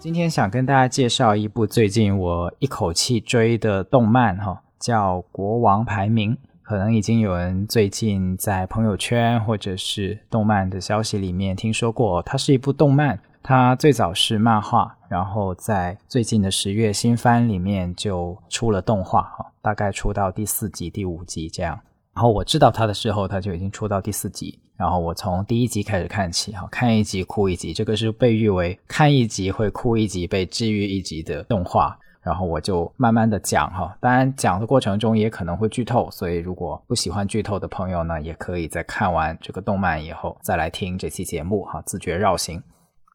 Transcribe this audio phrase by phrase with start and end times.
[0.00, 6.32] 今天想跟大家介绍一部最近我一口气追的动漫，哈，叫《国王排名》。
[6.62, 13.20] 可能已经有人最近在朋友圈或者是动漫的消息里面听说过，它是一部动漫。
[13.42, 21.78] 它最早是漫画，然后在最近的十月新番里面就出了动画，哈，大概出到第四集、第五集这样。
[22.14, 24.58] 然后我知道它的时候，它就已经出到第四集。
[24.80, 31.94] 然后我从第一集开始看起，哈，看一集哭一集，这个是被誉为看一集会哭一集、被治愈一集的动画。
[32.22, 42.62] 然后我就慢慢的讲哈，当然讲的过程中也可能会剧透，所以如果不喜欢剧透的朋友呢，也可以在看完这个动漫以后再来听这期节目哈，自觉绕行。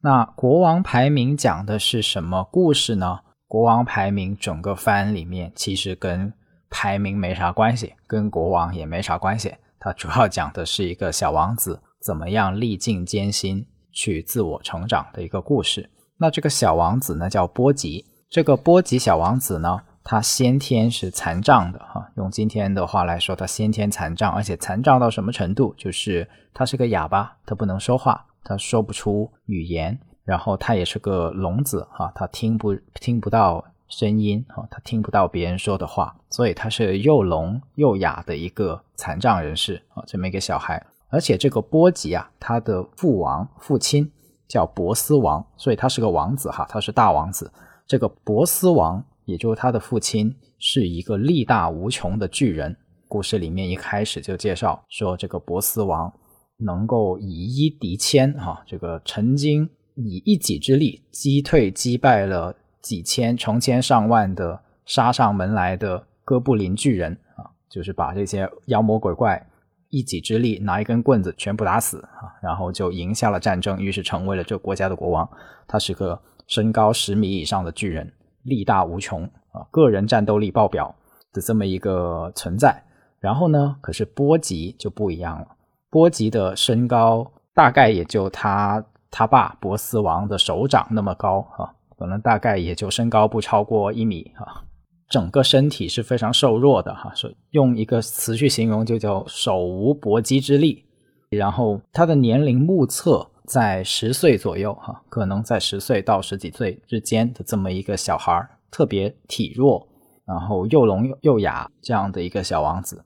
[0.04, 3.18] 那国王排名讲的是什么故事呢？
[3.48, 6.32] 国王排名整个番里面其实跟
[6.70, 9.52] 排名没啥关系，跟国王也没啥关系，
[9.86, 15.88] 它主要讲的是一个小王子怎么样历尽艰辛去自我成长的一个故事。
[16.18, 18.04] 那这个小王子呢叫波吉。
[18.28, 22.04] 这个波吉小王子呢，他先天是残障的哈。
[22.16, 25.72] 用今天的话来说，他先天残障，而且残障到什么程度？
[25.78, 29.96] 就是他是个哑巴，他不能说话，他说不出语言。
[30.24, 40.84] 然后他也是个聋子哈，他听不听不到声音哈，他听不到别人说的话，所以他是又聋又哑的一个残障人士啊，这么一个小孩。
[41.08, 44.10] 而且这个波吉啊，他的父王父亲
[44.48, 47.50] 叫博斯王，所以他是个王子哈，他是大王子。
[47.86, 52.76] 这个博斯王，也就是他的父亲，是一个力大无穷的巨人。
[53.06, 56.12] 故事里面一开始就介绍说，这个博斯王
[56.56, 62.52] 能够以一敌千，哈，这个曾经以一己之力击退、击败了
[62.86, 69.44] 几千、成千上万的杀上门来的哥布林巨人啊，就是把这些妖魔鬼怪
[69.88, 75.28] 一己之力拿一根棍子全部打死啊，然后就赢下了战争，于是成为了这个国家的国王。
[75.66, 76.20] 他是个。
[76.48, 78.12] 身高十米以上的巨人，
[78.44, 80.94] 力大无穷啊，个人战斗力爆表
[81.32, 82.80] 的这么一个存在。
[83.18, 85.48] 然后呢，可是波吉就不一样了。
[85.90, 88.80] 波吉的身高大概也就他
[89.10, 94.64] 他爸波斯王的手掌那么高啊，可能大概也就身高不超过一米啊。
[95.08, 100.84] 整个身体是非常瘦弱的哈，所以用一个词去形容就叫手无搏击之力。
[101.30, 103.30] 然后他的年龄目测。
[103.46, 109.86] 在十岁左右，哈，可能在十岁到十几岁之间的这么一个小孩，特别体弱，
[110.24, 113.04] 然后又聋又又哑这样的一个小王子。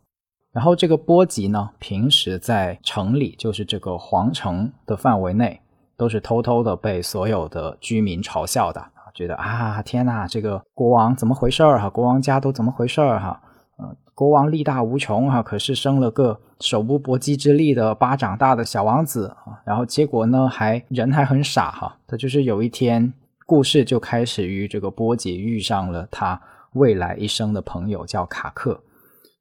[0.51, 5.61] 然后这个波吉呢，平时在城里，就是这个皇城的范围内，
[6.01, 11.91] 都是偷偷的被所有的居民嘲笑的，觉得啊，天哪，这个国王怎么回事儿哈？
[11.91, 13.39] 国王家都怎么回事儿哈？
[13.77, 23.13] 呃，国王力大无穷哈，可是生了个手无搏击之力的巴掌大的小王子啊，然后结果呢，还人还很傻哈，他就是有一天，
[23.45, 26.41] 故事就开始于这个波吉遇上了他
[26.73, 28.81] 未来一生的朋友叫卡克。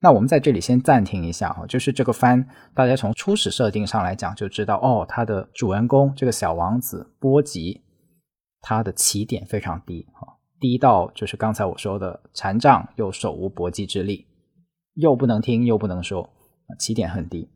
[0.01, 7.81] 那我们在这里先暂停一下哈，就是这个番，大家从初始设定上来讲就知道哦，他的主人公这个小王子波吉，
[8.61, 14.25] 他的起点非常低哈，低到就是刚才我说的残障又手无搏击之力。
[14.95, 16.29] 又不能听又不能说，
[16.77, 17.49] 起点很低。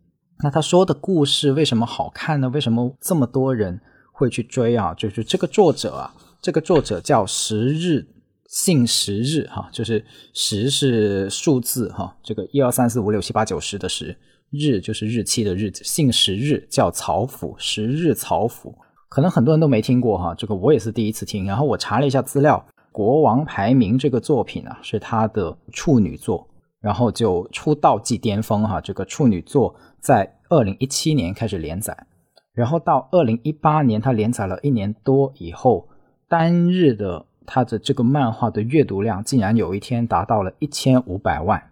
[0.44, 2.48] 那他说的故事为什么好看呢？
[2.50, 3.81] 为什么这么多人
[4.14, 4.94] 会去追啊？
[4.94, 8.08] 就是这个作者啊，这个作者叫十日，
[8.53, 14.16] 姓十日哈，就是十是数字哈，这个一二三四五六七八九十的十，
[14.51, 18.78] 日就是日期的日子，姓十日叫曹府，十日曹府，
[19.10, 21.48] 可能很多人都没听过哈，这个我也是第一次听。
[21.48, 26.48] 然后我查了一下资料，《国王排名》这个作品啊，是他的处女作。
[26.80, 31.98] 然后就出道即巅峰哈，这个处女作在二零一七年开始连载，
[32.54, 35.88] 然后到二零一八年，它连载了一年多以后，
[36.28, 41.72] 单日的他的这个漫画的阅读量竟然有一天达到了一千五百万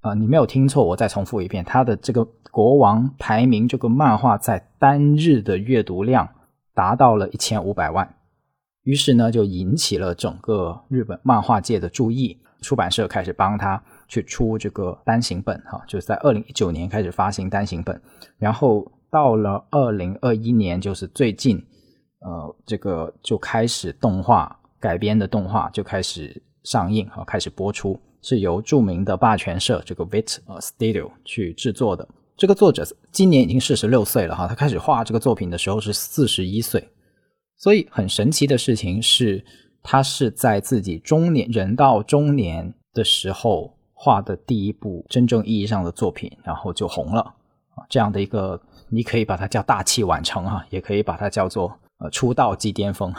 [0.00, 0.14] 啊！
[0.14, 6.28] 你没有听错，我再重复一遍，他的这个国王排名这个漫画在单日的阅读量
[6.74, 8.16] 达到了一千五百万，
[8.82, 13.82] 于是呢就引起了整个日本漫画界的注意，出版社开始帮他。
[14.08, 18.00] 去出这个单行本哈，就是在二零一九年开始发行单行本，
[18.38, 21.60] 然后到了二零二一年，就是最近，
[22.20, 32.06] 呃，这个就开始动画改编的动画就开始上映哈，开始播出，是由著名的霸权社这个 Vit Studio 去制作的。
[32.36, 36.86] 这个作者今年已经四十六岁了哈，他开始画这个作品的时候是四十一岁，
[37.56, 39.42] 所以很神奇的事情是，
[39.82, 47.20] 他是在自己中年人到中年的时候画的第一部真正意义上的作品，然后就红了
[47.74, 47.86] 啊！
[47.88, 53.10] 这样的一个，你可以把它叫大器晚成哈，也可以把它叫做呃出道即巅峰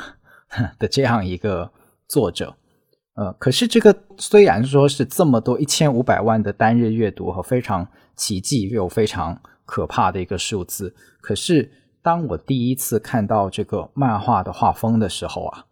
[0.79, 1.71] 的这样一个
[2.07, 2.55] 作者。
[3.15, 11.71] 呃，可是这个虽然说是这么多一千五百万的单日阅读和非常奇迹又非常可怕的一个数字，可是
[12.03, 15.65] 当我第一次看到这个漫画的画风的时候啊，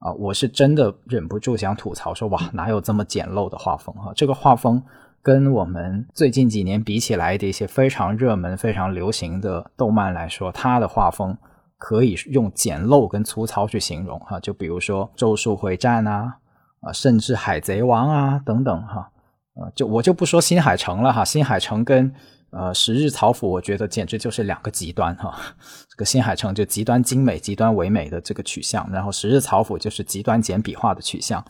[0.00, 4.12] 啊，我是真的忍不住想吐槽说哇，哪有这么简陋的画风啊？
[4.14, 4.82] 这个画风
[5.22, 11.34] 跟我们最近几年比起来的一些非常热门、非常流行的动漫来说，它的画风
[11.84, 14.38] 可以用简陋跟粗糙去形容哈。
[14.38, 16.38] 就比如说《咒术回战》啊。
[16.84, 19.08] 啊，甚至海贼王啊等等哈，
[19.54, 22.12] 呃，就我就不说新海诚了哈，新海诚跟
[22.50, 25.32] 呃十日草辅，我觉得简直就是两个极端哈。
[25.88, 31.44] 这个新海诚就极端精美、极端唯美的这个取向，然后十日草辅就是极端简笔画的取向。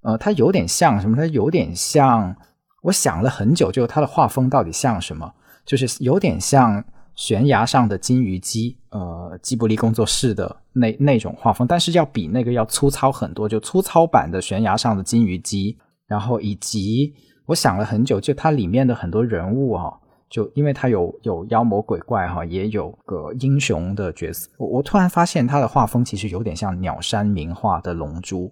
[0.00, 1.16] 呃，它有点像什么？
[1.16, 2.34] 它有点像，
[2.82, 5.32] 我想了很久，就它的画风到底像什么？
[5.64, 6.84] 就是有点像。
[7.22, 15.78] 悬崖上的金鱼姬，呃，吉卜力工作室的那那种画风，但是要比那个要粗糙很多，就粗糙版的悬崖上的金鱼姬。
[16.08, 17.14] 然后以及
[17.46, 19.96] 我想了很久，就它里面的很多人物哈，
[20.28, 24.50] 就因为它有有妖魔鬼怪哈，也有个英雄的角色。
[24.58, 28.50] 我我突然发现它的画风其实有点像鸟山明画的龙珠。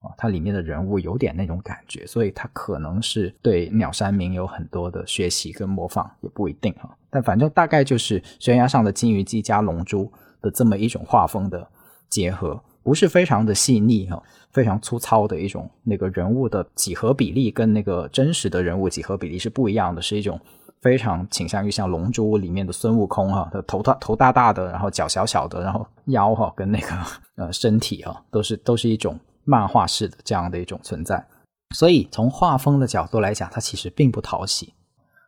[0.00, 6.88] 啊，它里面的人物有点那种感觉，所以它可能是对鸟山明有很多的学习跟模仿，也不一定哈。
[7.10, 10.08] 但反正大概就是悬崖上的金鱼姬加龙珠
[10.40, 11.66] 的这么一种画风的
[12.08, 14.22] 结合，不是非常的细腻哈，
[14.52, 20.40] 非常粗糙的一种那个人物的几何比例跟那个真实的人物几何比例是不一样的，是一种
[20.80, 26.88] 非常倾向于像龙珠里面的孙悟空哈，他头大头大大的，然后脚小小的，然后腰哈跟那个
[27.34, 29.18] 呃身体哈都是都是一种。
[29.48, 31.26] 漫画式的这样的一种存在，
[31.74, 34.74] 所以从画风的角度来讲，它其实并不讨喜。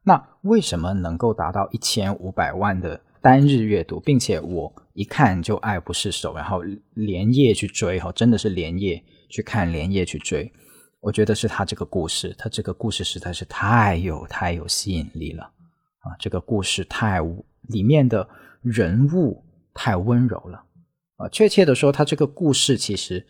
[0.05, 6.61] 那为什么能够达到一千五百万的单日阅读，并且我一看就爱不释手，然后
[6.93, 10.53] 连夜去追哈，真的是连夜去看，连夜去追。
[11.01, 15.45] 我觉得是他这个故事，他这个故事实在是太有太有吸引力了
[16.01, 16.13] 啊！
[16.19, 17.21] 这个故事太
[17.69, 18.29] 里面的
[18.61, 20.63] 人物太温柔了
[21.17, 21.27] 啊！
[21.31, 23.27] 确切的说，他这个故事其实。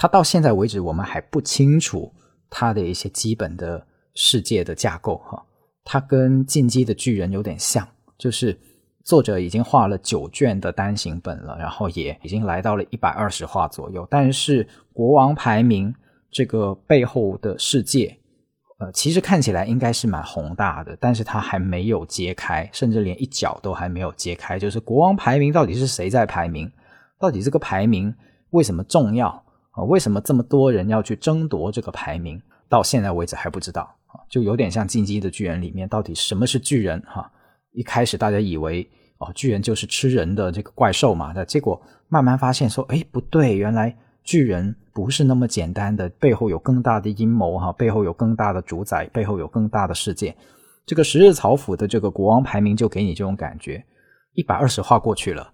[0.00, 2.14] 它到现在为止，我们还不清楚
[2.48, 3.84] 它的一些基本的
[4.14, 5.44] 世界的架构哈。
[5.82, 7.84] 它跟《进击的巨人》有点像，
[8.16, 8.56] 就是
[9.04, 14.06] 作者已经画了九卷的单行本了，然后也已经来到了一百二十画左右。
[14.08, 15.92] 但是国王排名
[16.30, 18.16] 这个背后的世界，
[18.78, 24.60] 呃，其实看起来应该是蛮宏大的，但是它还没有揭开，甚至连一角都还没有揭开。
[24.60, 26.70] 就是国王排名到底是谁在排名？
[27.18, 28.14] 到底这个排名
[28.50, 29.44] 为什么重要？
[29.78, 32.40] 啊，为什么这么多人要去争夺这个排名？
[32.68, 37.00] 到现在为止还不知道啊，就有点像《进击的巨人》里面到底什么是巨人？
[37.06, 37.30] 哈，
[37.72, 38.86] 一开始大家以为
[39.18, 50.36] 哦，巨人就是吃人的这个怪兽嘛，那结果慢慢发现说，哎，不对，原来巨人不是那么简单的，背后有更大的阴谋哈，背后有更大的主宰，背后有更大的世界。
[50.84, 53.82] 这个十日草府的这个国王排名就给你这种感觉，
[54.34, 55.50] 一百二十话过去了。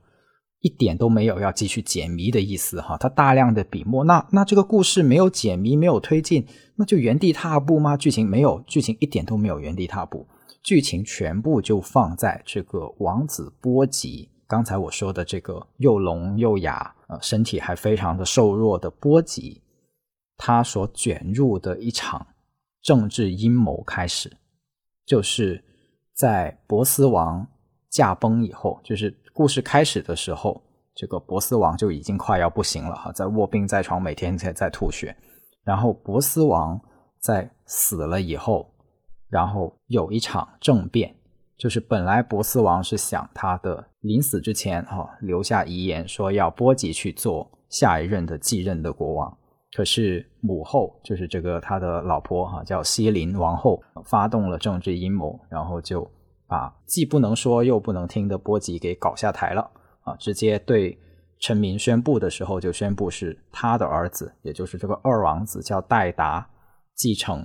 [0.65, 7.99] 一点都没有要继续解谜的意思哈，他大量的笔墨，那那这个故事没有解谜，没有推进，那就原地踏步吗？
[7.99, 10.27] 剧情没有，剧情一点都没有原地踏步，
[10.63, 19.61] 剧情全部就放在这个王子波吉，刚才我说的这个又聋又哑，呃，身体还非常的瘦弱的波吉，
[20.39, 22.27] 他所卷入的一场
[22.81, 24.35] 政治阴谋开始，
[25.05, 25.63] 就是
[26.15, 27.47] 在波斯王
[27.95, 29.15] 驾崩以后，就是。
[29.37, 30.63] 故事开始的时候，
[30.95, 35.13] 这个波斯王就已经快要不行了哈，在卧病在床，每天在在吐血。
[35.65, 36.81] 然后波斯王
[37.19, 38.73] 在死了以后，
[39.29, 41.13] 然后有一场政变，
[41.59, 49.37] 就是本来波斯王是想他的临死之前哈留下遗言，说要波吉去做下一任的继任的国王。
[49.77, 56.09] 可是母后就是这个他的老婆哈叫西林王后，发动了政治阴谋，然后就。
[56.47, 59.71] 把既不能说又不能听的波吉给搞下台了
[60.03, 60.15] 啊！
[60.17, 60.99] 直接对
[61.41, 66.49] 臣民宣布的时候，就宣布是他的儿子，也就是这个二王子叫戴达
[66.95, 67.45] 继承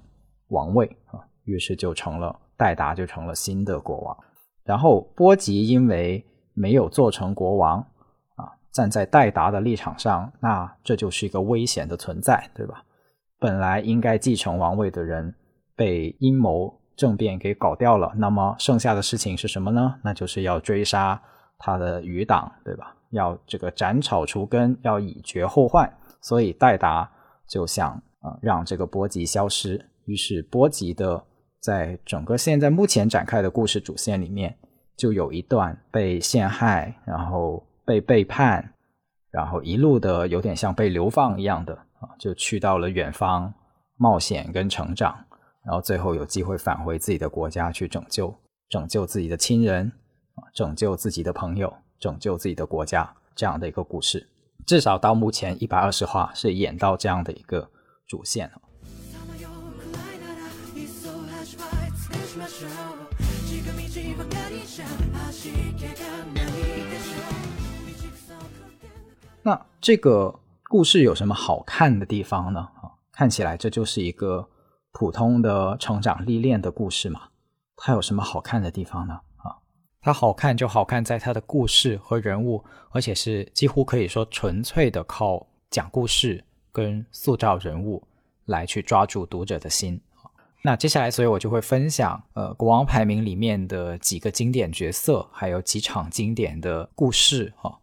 [0.50, 1.20] 王位啊。
[1.46, 4.18] 于是就成了戴达就成了新的国王。
[4.64, 7.80] 然后波吉因为没有做成国王
[8.36, 12.84] 啊，站在戴达的立场上，那这就是一个危险的存在，对吧？
[13.40, 15.34] 本来应该继承王位的人
[15.76, 19.96] 被阴谋政变给搞掉了，那么剩下的事情是什么呢？
[20.04, 21.20] 那就是要追杀
[21.58, 22.94] 他的余党，对吧？
[23.12, 25.90] 要这个斩草除根，要以绝后患。
[26.22, 27.10] 所以戴达
[27.48, 29.84] 就想啊，让这个波吉消失。
[30.04, 31.24] 于是波吉的
[31.62, 34.54] 在整个现在目前展开的故事主线里面，
[34.98, 38.74] 就有一段被陷害，然后被背叛，
[39.32, 41.74] 然后一路的有点像被流放一样的。
[42.02, 43.54] 啊，就去到了远方
[43.98, 45.18] 冒险跟成长，
[45.66, 48.34] 然后最后有机会返回自己的国家去拯救
[48.70, 49.92] 拯救自己的亲人
[50.36, 54.30] 啊，拯救自己的朋友，拯救自己的国家这样的一个故事。
[54.66, 57.70] 至少到目前一百二十话是演到这样的一个
[58.08, 58.52] 主线
[69.44, 70.40] 那这个。
[70.72, 72.60] 故事有什么好看的地方呢？
[72.60, 74.48] 啊，看起来这就是一个
[75.00, 77.30] 普通的成长历练的故事嘛。
[77.78, 79.14] 它有什么好看的地方呢？
[79.38, 79.56] 啊，
[80.02, 88.06] 它好看就好看在它的故事和人物，而且是几乎可以说纯粹的靠讲故事跟塑造人物
[88.48, 90.02] 来去抓住读者的心。
[90.64, 97.80] 那接下来，所以我就会分享呃国王排名里面的几个经典角色，还有几场经典的故事哈。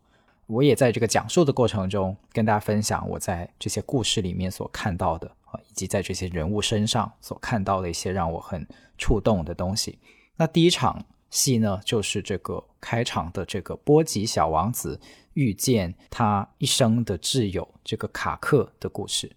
[0.46, 5.30] 我也在这个讲述的过程中跟大家分享我在这些故事里面所看到的，
[5.68, 8.66] 以及在这些人物身上所看到的一些让我很
[8.98, 9.98] 触动的东西。
[10.36, 15.00] 那第一场戏呢，就是这个开场的这个波吉小王子
[15.34, 19.30] 遇见他一生的挚友这个卡克的故事。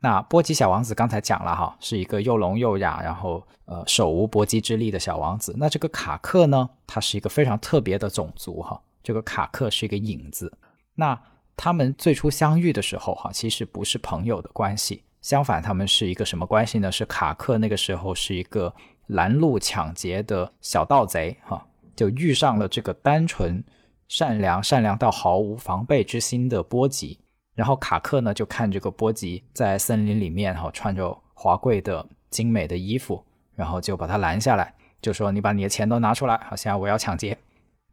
[0.00, 5.54] 那波吉小王子刚才讲了哈，是一个又聋又哑，然后呃手无搏击之力的小王子。
[5.58, 8.80] 那这个卡克呢，他是一个非常特别的种族哈。
[9.02, 10.52] 这个卡克是一个影子，
[10.94, 11.18] 那
[11.56, 16.92] 他们最初相遇的时候，哈，其实不是朋友的关系，相反，他们是一个什么关系呢？
[16.92, 18.72] 是卡克那个时候是一个
[19.08, 21.66] 拦路抢劫的小盗贼，哈，
[21.96, 23.60] 就遇上了这个单纯、
[24.06, 27.18] 善良、善良到毫无防备之心的波吉，
[27.56, 33.24] 然后卡克呢就看这个波吉在森林里面，哈，穿着华贵的、精美的衣服，
[33.56, 37.36] 然后就把他拦下来，就说：“你把你的钱都拿出来，好，现在我要抢劫。”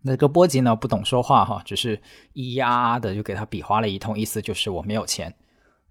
[0.05, 1.99] 那个波吉呢不懂说话哈，只是
[2.35, 5.33] 咿呀啊的就给他比划了一通，意思就是我没有钱。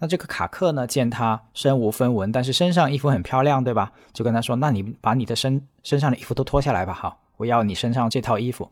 [0.02, 3.92] 那这个卡克呢见他身无分文，但是身上衣服很漂亮，对吧？
[4.12, 8.68] 就跟他说：“那你把你的身身上的衣服都脱下来吧，哈，我要你身上这套衣服。”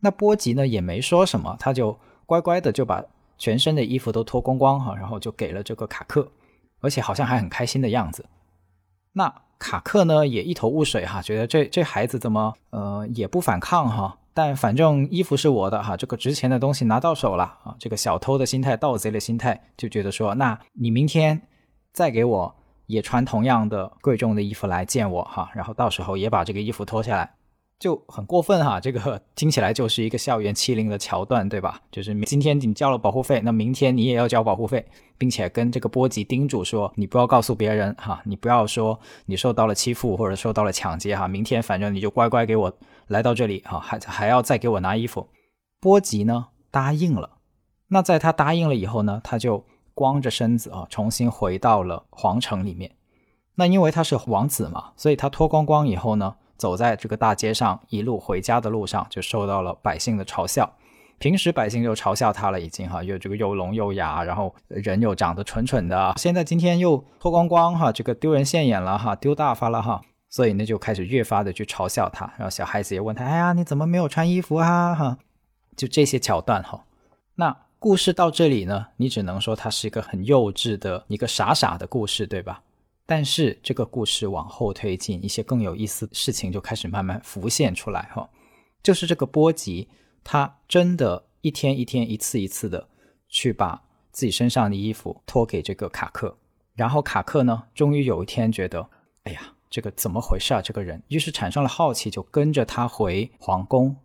[0.00, 1.94] 那波吉呢也没说什么，他就
[2.24, 3.04] 乖乖的就把
[3.36, 6.26] 全身的衣服都脱光光哈，然后就给了这个卡克，
[6.80, 8.24] 而且好像还很开心的样子。
[9.12, 14.16] 那卡克呢也一头雾水哈，觉得这这孩子怎么呃也不反抗哈。
[14.32, 21.40] 但反正衣服是我的哈，这个值钱的东西拿到手了啊，这个小偷的心态、盗贼的心态就觉得说，那你明天
[21.92, 22.54] 再给我
[22.86, 27.34] 也穿同样的贵重的衣服来见我哈，然后到时候也把这个衣服脱下来。
[27.80, 31.80] 就很过分哈，这个听起来就是一个校园欺凌的桥段，对吧？
[31.90, 34.84] 就是今天你交了保护费，那明天你也要交保护费，
[35.16, 42.70] 并且跟这个波吉叮嘱说，你不要告诉别人哈，你不要说你受到了欺负或者受到了抢劫哈，明天反正你就乖乖给我
[43.10, 45.28] 来到这里哈，还还要再给我拿衣服。
[45.78, 47.38] 波吉呢答应了，
[47.88, 52.92] 那在他答应了以后呢，他就光着身子啊，重新回到了皇城里面。
[53.56, 56.36] 那因为他是王子嘛，所以他脱光光以后呢。
[56.60, 60.70] 走在这个大街上，一路回家的路上，就受到了百姓的嘲笑。
[61.18, 66.12] 平时百姓就嘲笑他了，已经哈，又这个又聋又哑，然后人又长得蠢蠢的。
[66.18, 70.02] 现在今天又脱光光哈，这个丢人现眼了哈，丢大发了哈。
[70.30, 72.32] 所以呢，就开始越发的去嘲笑他。
[72.38, 75.18] 然后小孩子也问他：“哎呀，你怎么没有穿衣服啊？”哈，
[75.76, 76.86] 就这些桥段哈。
[77.34, 82.62] 那故事到这里呢，你只能说它是一个很幼稚的一个傻傻的故事，对吧？
[83.06, 88.30] 但是这个故事往后推进，一些更有意思的事情就开始慢慢浮现出来哈。
[88.82, 89.88] 就是这个波吉，
[90.22, 92.88] 他真的一天一天、一次一次的
[93.28, 93.82] 去把
[94.12, 96.36] 自己身上的衣服脱给这个卡克，
[96.74, 98.88] 然后卡克呢，终于有一天觉得，
[99.24, 100.60] 哎呀，这个怎么回事啊？
[100.60, 103.96] 这个人，于是产生了好奇，就跟着他回皇宫，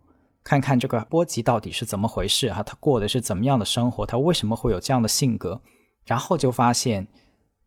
[0.42, 2.62] 看看这个波吉到底是怎么回事啊？
[2.62, 4.06] 他过的是怎么样的生活？
[4.06, 5.60] 他为什么会有这样的性格？
[6.06, 7.08] 然后就发现。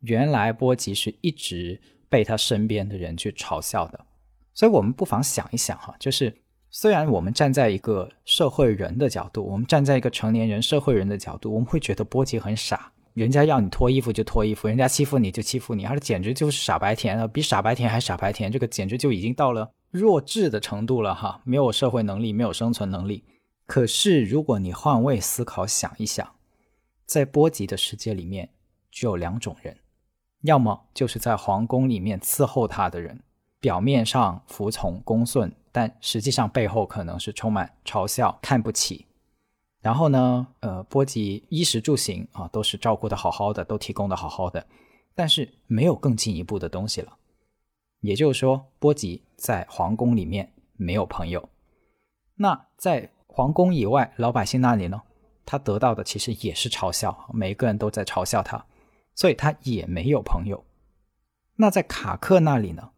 [0.04, 1.78] 原来波吉是一直
[2.08, 4.06] 被他身边的人去嘲笑的，
[4.54, 6.34] 所以我们不妨想一想哈，就是
[6.70, 23.24] 虽然我们站在一个社会人的角度，我们站在一个成年人社会人的角度，我们会觉得波吉很傻，人家要你脱衣服就脱衣服，人家欺负你就欺负你，他简直就是傻白甜了，比傻白甜还傻白甜，这个简直就已经到了弱智的程度了哈，没有社会能力，没有生存能力。
[23.66, 26.28] 可是如果你换位思考想一想，
[27.04, 28.50] 在波吉的世界里面，
[28.90, 29.76] 只有两种人，
[30.42, 33.20] 要么就是在皇宫里面伺候他的人，
[33.60, 39.06] 表面上服从恭顺，但实际上背后可能是充满嘲笑、看不起。
[39.80, 44.66] 然后呢，呃，波吉衣食住行啊都是照顾的好好的，都提供的好好的，
[45.14, 47.16] 但是没有更进一步的东西了。
[48.00, 51.48] 也就是说，波吉在皇宫里面没有朋友。
[52.36, 55.00] 那在皇宫以外，老百姓那里呢，
[55.46, 58.66] 他得到的其实也是嘲笑，每一个人都在嘲笑他，
[59.14, 60.62] 所以他也没有朋友。
[61.56, 62.90] 那在卡克那里呢，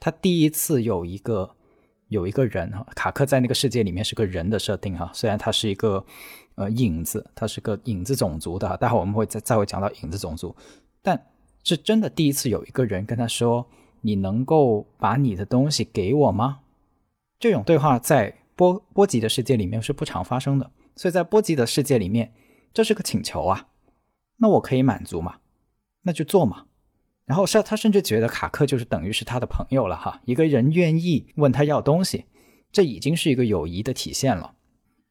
[0.00, 1.56] 他第一次有一个。
[2.08, 6.04] 有一个人哈，卡克在那个世界里面是个人的设定哈，虽然他是一个
[6.54, 10.54] 呃影子，他是个影子种族的，待会我们会再再会讲到影子种族，
[11.02, 11.26] 但
[11.62, 13.66] 是真的第一次有一个人跟他说
[14.02, 16.60] ：“你能够把你的东西给我吗？”
[17.40, 22.32] 这种对话在波波吉的世界里面是不常发生的，所以在波吉的世界里面，
[22.72, 23.68] 这是个请求啊，
[24.36, 25.36] 那我可以满足嘛，
[26.02, 26.66] 那就做嘛。
[27.26, 32.26] 然后是他甚至觉得卡克就是等于是他的朋友了哈，一个人愿意问他要东西，
[32.70, 34.54] 这已经是一个友谊的体现了。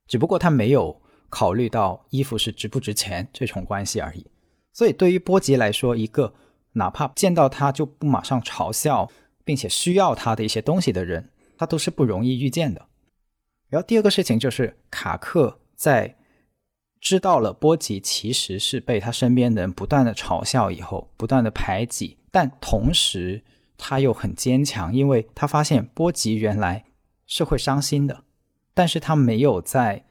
[0.07, 4.27] 只不过他没有考虑到衣服是值不值钱这种关系而已。
[4.71, 6.33] 所以对于波吉来说，一个
[6.73, 9.09] 哪怕见到他就不马上嘲笑，
[9.43, 12.87] 并且需要他的一些东西的人，他都是不容易遇见的。
[13.69, 16.17] 然后第二个事情就是卡克在。
[17.03, 23.43] 知道了波吉其实是被他身边的人不断的嘲笑以后，不断的排挤，但同时
[23.77, 26.85] 他又很坚强，因为他发现波吉原来
[27.27, 28.23] 是会伤心的，
[28.73, 30.05] 但是他没有在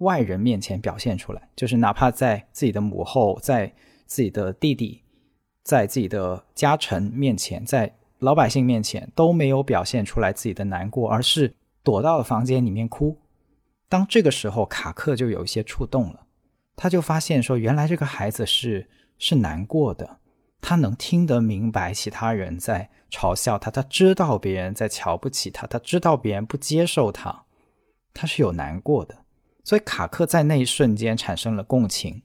[0.00, 3.72] 外人面前表现出来，就是哪怕在自己的母后、在
[4.04, 5.02] 自己的弟弟、
[5.62, 13.16] 在自己的家臣面前、在老百姓面前都没有表现出来自己的难过，而是躲到了房间里面哭。
[13.88, 16.26] 当这个时候，卡克就有一些触动了，
[16.76, 18.86] 他就发现说，原来这个孩子是
[19.18, 20.18] 是难过的，
[20.60, 27.44] 他能听得明白其他人在嘲笑他，他知道别人在瞧不起他，他知道别人不接受他，
[28.12, 29.24] 他是有难过的，
[29.64, 32.22] 所以卡克在那一瞬间产生了共情。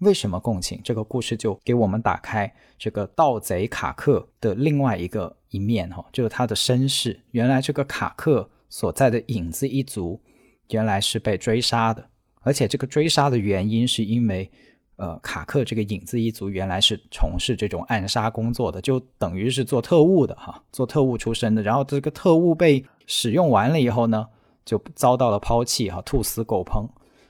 [0.00, 0.78] 为什么共情？
[0.84, 7.18] 这个故事就给我们打开这个盗贼卡克的另外一个一面哈，就是他的身世。
[7.30, 10.20] 原来这个卡克所在的影子一族。
[10.72, 12.04] 原来是被追杀的，
[12.40, 14.50] 而且这个追杀的原因是因为，
[14.96, 21.62] 呃，卡克这个影子一族原来是从事这种暗杀工作的，就等于是做特务的哈，做特务出身的。
[21.62, 24.26] 然后这个特务被使用完了以后呢，
[24.64, 26.88] 就遭到了抛弃哈，兔死狗烹，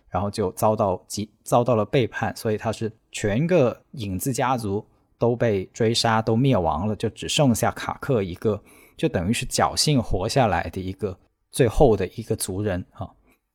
[0.09, 4.87] 然后就遭到极遭到了背叛，所以他是全个影子家族
[5.19, 8.63] 都被追杀，都灭亡了，就只剩下卡克一个，
[8.97, 11.19] 就等于是侥幸活下来的一个
[11.51, 13.11] 最后的一个族人哈。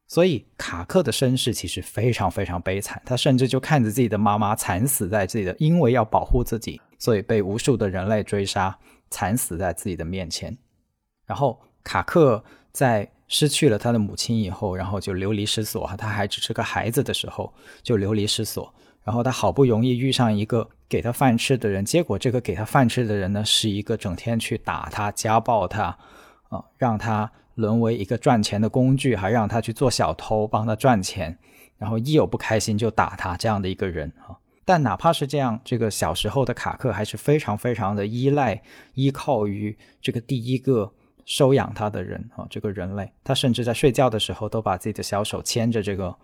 [0.08, 10.58] 所以卡克的身世其实非常非常悲惨，他甚至就看着自己的妈妈惨死在自己的，因为要保护自己，所以被无数的人类追杀，惨死在自己的面前。
[11.26, 12.42] 然后卡克
[12.72, 18.74] 在失去了他的母亲以后，然后就流离失所他还只是个孩子的时候就流离失所。
[19.04, 25.98] 然后他好不容易遇上一个给他饭吃的人，结果这个给他饭吃的人呢，是一个整天去打他、家暴他，
[26.48, 27.30] 啊，让他。
[27.58, 31.38] 沦为一个赚钱的工具，还让他去做小偷帮他赚钱，
[31.78, 34.38] 然后一有不开心就打他这样的一个人啊！
[34.64, 38.62] 但哪怕是这样，这个小时候的卡克还是非常非常的依赖、
[38.94, 40.92] 依靠于这个第一个
[41.26, 43.12] 收养他的人啊，这个人类。
[43.24, 46.16] 他甚至在睡觉的时候都把自己的小手牵着这个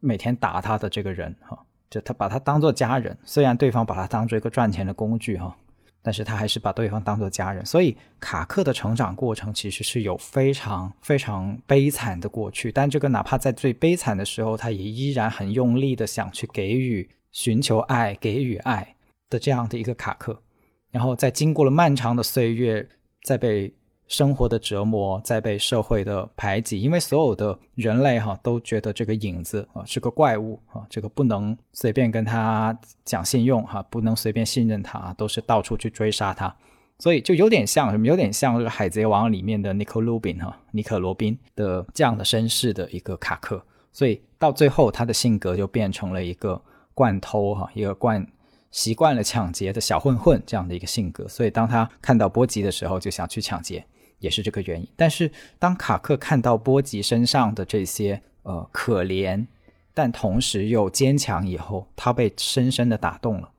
[0.00, 5.56] 每天打他的这个人哈，就他把他当做家人，虽然对方把他当做一个赚钱的工具哈。
[6.02, 12.72] 但是他还是把对方当做家人，所以卡克的成长过程其实是有非常非常悲惨的过去。
[12.72, 18.96] 但这个哪怕在最悲惨的时候，他也依然很用力的想去给予、寻求爱、给予爱
[19.30, 20.42] 的这样的一个卡克。
[20.90, 22.88] 然后在经过了漫长的岁月，
[23.22, 23.72] 在被。
[24.12, 36.54] 生活的折磨，在被社会的排挤，因为所有的人类哈都觉得这个影子啊是个怪物啊，这个不能随便跟他讲信用哈，不能随便信任他，都是到处去追杀他，
[36.98, 46.60] 所以就有点像什么，有点像这个《海贼王》里面的尼克鲁宾哈，尼克罗宾的这样的身世的一个卡克，所以到最后他的性格就变成了一个
[46.92, 48.26] 惯偷哈，一个惯。
[48.70, 53.84] 习惯了抢劫的小混混这样的一个性格，所以当他看到波吉的时候，就想去抢劫。
[54.22, 59.44] 也是这个原因，但是当卡克看到波吉身上的这些呃可怜、
[59.92, 61.46] 但同时又坚强。
[61.46, 63.50] 以后他被深深的打动了，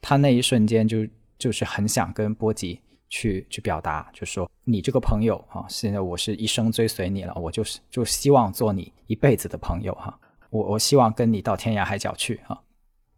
[0.00, 10.16] 他那一瞬间就就是很想跟波吉去去表达，就说你这个朋友啊，现在我是一生追随你了，我就是就希望做你一辈子的朋友哈，
[10.50, 12.62] 我我希望跟你到天涯海角去哈。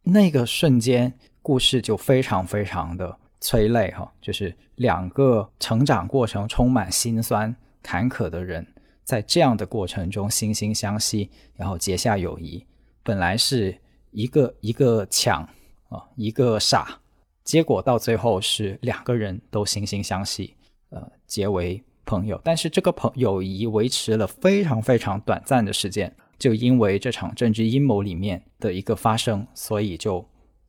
[0.03, 8.67] 那个瞬间，故事就非常非常的催泪哈，就是两个成长过程充满辛酸坎坷的人。
[9.05, 12.63] 在这样的过程中，惺惺相惜，然后结下友谊。
[13.03, 13.79] 本来是
[14.11, 15.43] 一个一个抢
[15.89, 17.01] 啊，一个傻，
[17.43, 20.55] 结果到最后是两个人都惺惺相惜，
[20.91, 22.39] 呃，结为朋友。
[22.45, 30.29] 但是这个朋友谊维持了非常非常短暂的时间，就因为这场政治阴谋里面的一个发生，所以就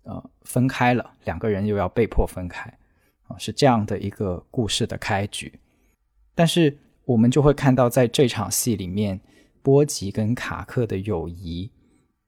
[0.10, 2.70] 呃分开了，两个人又要被迫分开
[3.28, 5.60] 啊，是这样的一个故事的开局。
[6.36, 6.78] 但是。
[7.10, 9.20] 我们就会看到，在这场戏里面，
[9.64, 11.72] 波吉跟卡克的友谊，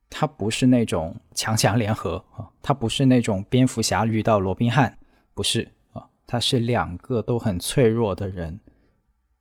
[0.09, 4.97] 他不是那种强强联合啊，他不是那种蝙蝠侠遇到罗宾汉，
[5.35, 8.59] 不是啊，他是两个都很脆弱的人，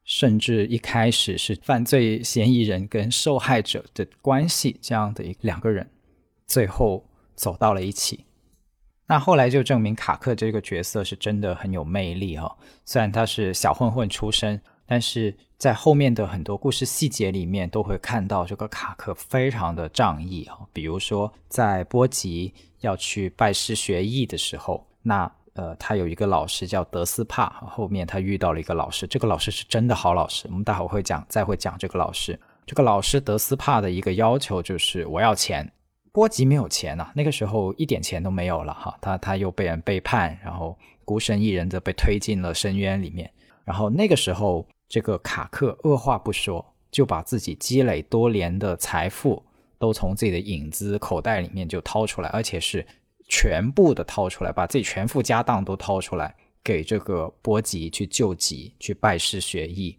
[0.05, 5.88] 甚至一开始是犯罪嫌疑人跟受害者的关系这样的一两个人，
[6.46, 7.03] 最后
[7.35, 8.26] 走到了一起。
[9.11, 14.61] 那后来就证明卡克这个角色是真的很有魅力哈，虽然他是小混混出身。
[14.87, 20.59] 但是在后面的很多故事细节里面，都会看到这个卡克非常的仗义啊。
[20.73, 30.49] 比如说，在波吉要去拜师学艺的时候，那呃，他有一个老师叫德斯帕，后面他遇到了一个老师，这个老师是真的好老师。
[30.51, 32.38] 我们待会会讲，再会讲这个老师。
[32.66, 35.70] 这个老师德斯帕的一个要求就是我要钱，
[36.12, 38.96] 波吉没有钱呐，那个时候一点钱都没有了哈。
[39.01, 43.31] 他他又被人背叛，然后孤身一人的被推进了深渊里面，
[43.64, 44.66] 然后那个时候。
[44.92, 49.40] 这个卡克二话不说，就把自己积累多年的财富
[49.79, 52.85] 都从自己的影子口袋里面就掏出来，而且是
[53.29, 59.96] 全部的掏出来，把自己全副家当都掏出来，给这个波吉去救急、去拜师学艺。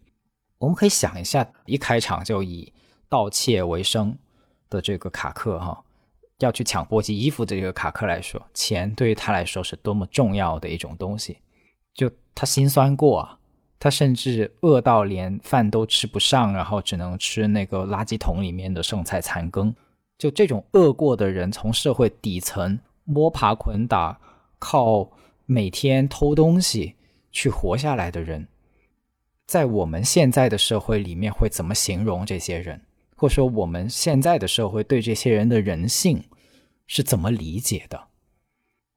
[0.58, 2.74] 我们可以想一下，一开场就以
[3.08, 4.18] 盗窃为生
[4.70, 5.82] 的这个卡克，哈，
[6.42, 11.38] 要去抢波吉衣服的这个卡克来说，钱对于他来说是多么重要的一种东西，
[11.94, 13.38] 就他心酸过啊。
[13.84, 19.74] 他甚至饿到连饭都吃不上，然后只能吃那个垃圾桶里面的剩菜残羹。
[20.20, 24.20] 就这种饿过的人，从社会底层摸爬滚打，
[24.60, 25.10] 靠
[25.48, 26.94] 每天偷东西
[27.32, 28.48] 去活下来的人，
[29.48, 32.82] 在我们现在的社会里面会怎么形容这些人？
[33.16, 36.24] 或者说，我们现在的社会对这些人的人性
[36.94, 38.10] 是怎么理解的？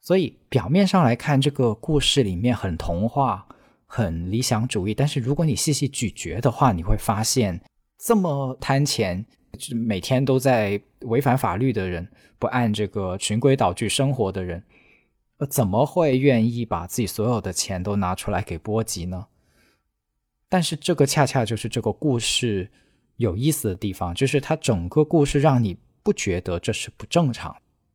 [0.01, 3.47] 所以表面上来看，这个故事里面很童话。
[3.87, 7.61] 很理想主义，但是如果你细细咀嚼的话，你会发现，
[7.97, 9.25] 这么贪钱、
[9.71, 14.65] 每天都在违反法律的人，不按这个循规蹈矩生活的人，
[15.37, 19.29] 呃，怎么会愿意把自己所有的钱都拿出来给波吉呢？
[20.49, 22.73] 但是这个恰恰就是这个故事
[23.19, 27.55] 有意思的地方，就是它整个故事让你不觉得这是不正常。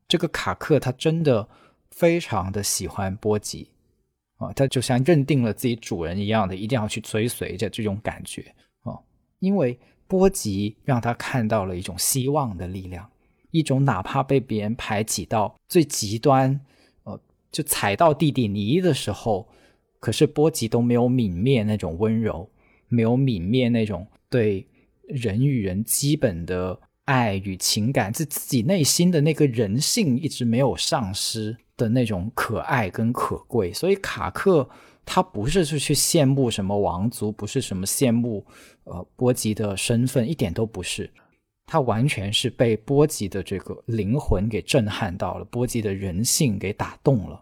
[0.10, 1.48] 这个卡克他真的
[1.92, 3.70] 非常的喜欢波吉。
[4.40, 8.98] 啊，他就像认定了自己主人一样的，一定要去追随着这种感觉啊！
[9.40, 13.10] 因为波吉让他看到了一种希望的力量，
[13.52, 16.58] 一种哪怕被别人排挤到最极端，
[17.04, 17.20] 呃，
[17.52, 19.46] 就踩到地底泥的时候，
[20.00, 22.50] 可是波吉都没有泯灭那种温柔，
[22.88, 24.66] 没有泯灭那种对
[25.04, 31.58] 人与人基本的爱与情感，自自己内心的那个人性一直没有丧失。
[31.80, 34.70] 的那种可爱跟可贵，所以卡克
[35.06, 38.46] 他不是去去羡慕什么王族，不是什么羡慕
[38.84, 41.10] 呃波吉的身份，一点都不是，
[41.66, 47.42] 他完全是被波吉的这个灵魂给震撼到了，波吉的人性给打动了，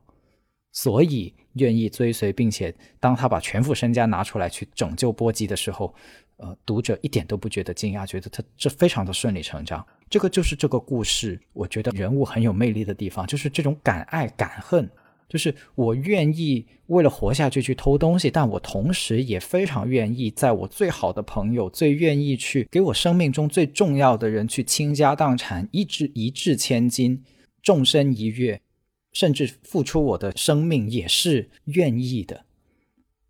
[0.71, 5.95] 所以愿意追随，并且当他把全副身家拿出来去拯救波吉的时候，
[6.37, 9.85] 呃，读者一点都不觉得惊讶，觉得他这非常的顺理成章。
[10.09, 14.89] 这个就是这个故事，我觉得人物很有魅力的地方，就是这种敢爱敢恨，
[15.27, 27.23] 就是我愿意为了活下去去偷东西，但我同时也非常愿意在我最好的朋友、最愿意去给我生命中最重要的人去倾家荡产、一掷一掷千金、
[27.63, 28.61] 纵身一跃，
[29.11, 32.45] 甚至付出我的生命也是愿意的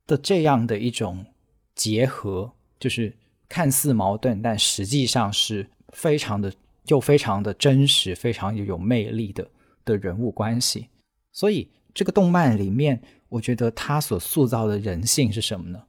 [0.05, 1.25] 的这样的一种
[1.73, 3.15] 结合，就是
[3.49, 6.51] 看似矛盾，但实际上是非常的。
[6.89, 9.45] 又非常的真实，非常有魅力的
[9.83, 10.87] 的人物关系，
[11.33, 15.83] 所以这个动漫里面，我觉得他所塑造的人性是什么呢？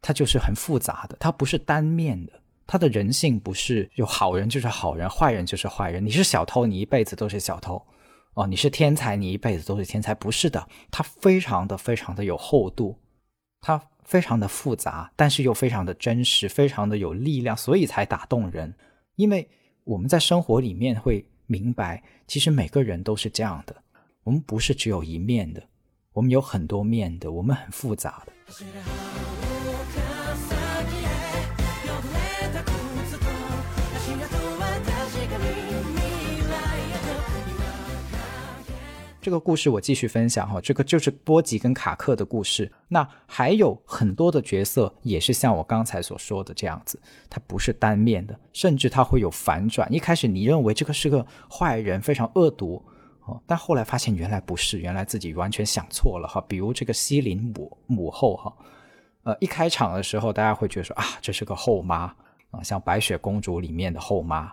[0.00, 2.32] 它就是很复杂的，它不是单面的，
[2.68, 6.06] 他的人性不是有好人就是好人，坏人就是坏人。
[6.06, 7.84] 你是小偷，你一辈子都是小偷；
[8.34, 10.14] 哦，你是天才，你一辈子都是天才。
[10.14, 12.96] 不是的，他非常的非常的有厚度，
[13.60, 18.74] 他非常的复杂，但是又非常的真实，非常的有力量，所以才打动人。
[19.16, 19.48] 因为
[19.84, 23.74] 我们在生活里面会明白，其实每个人都是这样的，
[24.22, 25.62] 我们不是只有一面的，
[26.12, 29.33] 我们有很多面的，我们很复杂的。
[39.24, 42.70] 这个故事我继续分享哈，这个就是波吉跟卡克的故事。
[42.88, 49.90] 那还有很多的角色也是像我刚才所说的这样子，它不是单面的，甚至它会有反转。
[49.90, 52.84] 一开始你认为这个是个坏人，非常恶毒
[53.24, 56.38] 哦，但后来发现原来不是，原来自己完全想错了哈。
[56.46, 58.54] 比如这个西林母母后哈，
[59.22, 62.14] 呃，一开场的时候大家会觉得说啊，这是个后妈
[62.50, 64.52] 啊，像白雪公主里面的后妈。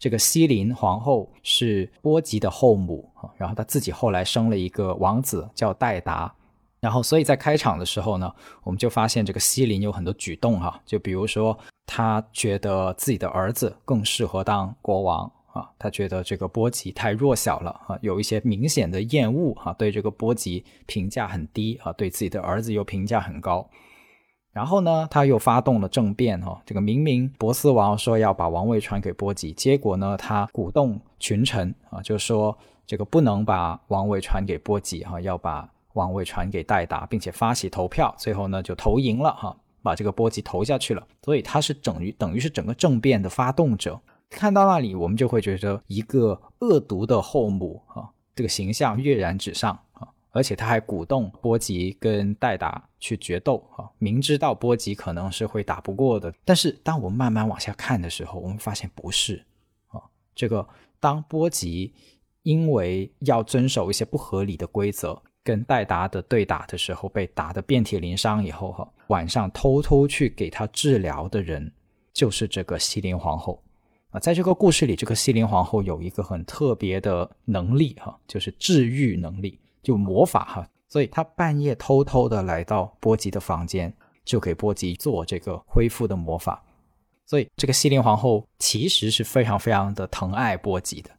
[0.00, 6.34] 这个西林皇后是波吉的后母啊，然后她自己后来生了一个王子叫戴达，
[6.80, 8.34] 然后所以在开场的时候呢，
[8.64, 23.68] 我们就发现这个西林有很多举动哈，就比如说他觉得自己的儿子更适合当国王啊，他觉得这个波吉太弱小了啊，有一些明显的厌恶哈，对这个波吉评价很低啊，对自己的儿子又评价很高。
[24.52, 41.06] 然后呢，他又发动了政变，哈，这个明明波斯王说要把王位传给波吉，结果呢，他鼓动群臣啊，就说这个不能把王位传给波吉，哈，要把王位传给戴达，并且发起投票，最后呢就投赢了，哈，把这个波吉投下去了。
[41.22, 44.00] 所以他是等于等于是整个政变的发动者。
[44.28, 50.08] 看到那里，我们就会觉得一个恶毒的后母，哈，这个形象跃然纸上，啊。
[50.32, 59.44] 而且他还鼓动波吉跟戴达去决斗啊，明知道波吉可能是会打不过的，但是当我们慢慢往下看的时候，我们发现不是
[59.88, 60.00] 啊。
[60.34, 60.66] 这个
[61.00, 61.92] 当波吉
[62.42, 71.72] 因为要遵守一些不合理的规则，跟戴达的对打的时候，被打得遍体鳞伤以后，哈，晚上偷偷去给他治疗的人
[72.12, 73.62] 就是这个西林皇后
[74.10, 74.20] 啊。
[74.20, 79.58] 在这个故事里，这个西林皇后有一个很特别的能力哈，就是治愈能力。
[79.82, 83.92] 就魔法哈，所以他半夜偷偷的来到波吉的房间，
[84.24, 86.62] 就给波吉做这个恢复的魔法。
[87.24, 91.10] 所以这个西林皇后其实是非常非常的疼爱波吉的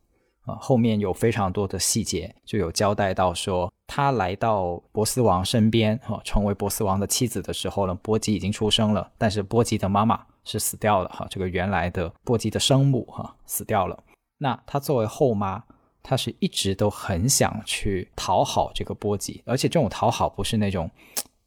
[0.45, 0.55] 啊。
[0.59, 13.97] 后面有非常多的细节，就有交代到说，他来到波斯王身边哈，成为波斯王的妻子的时候呢，波吉已经出生了，但是波吉的妈妈是死掉了哈，这个原来的波吉的生母哈死掉了。
[14.37, 15.63] 那他作为后妈。
[16.03, 20.89] 他是一直都很想去讨好这个波吉，而且这种讨好不是那种，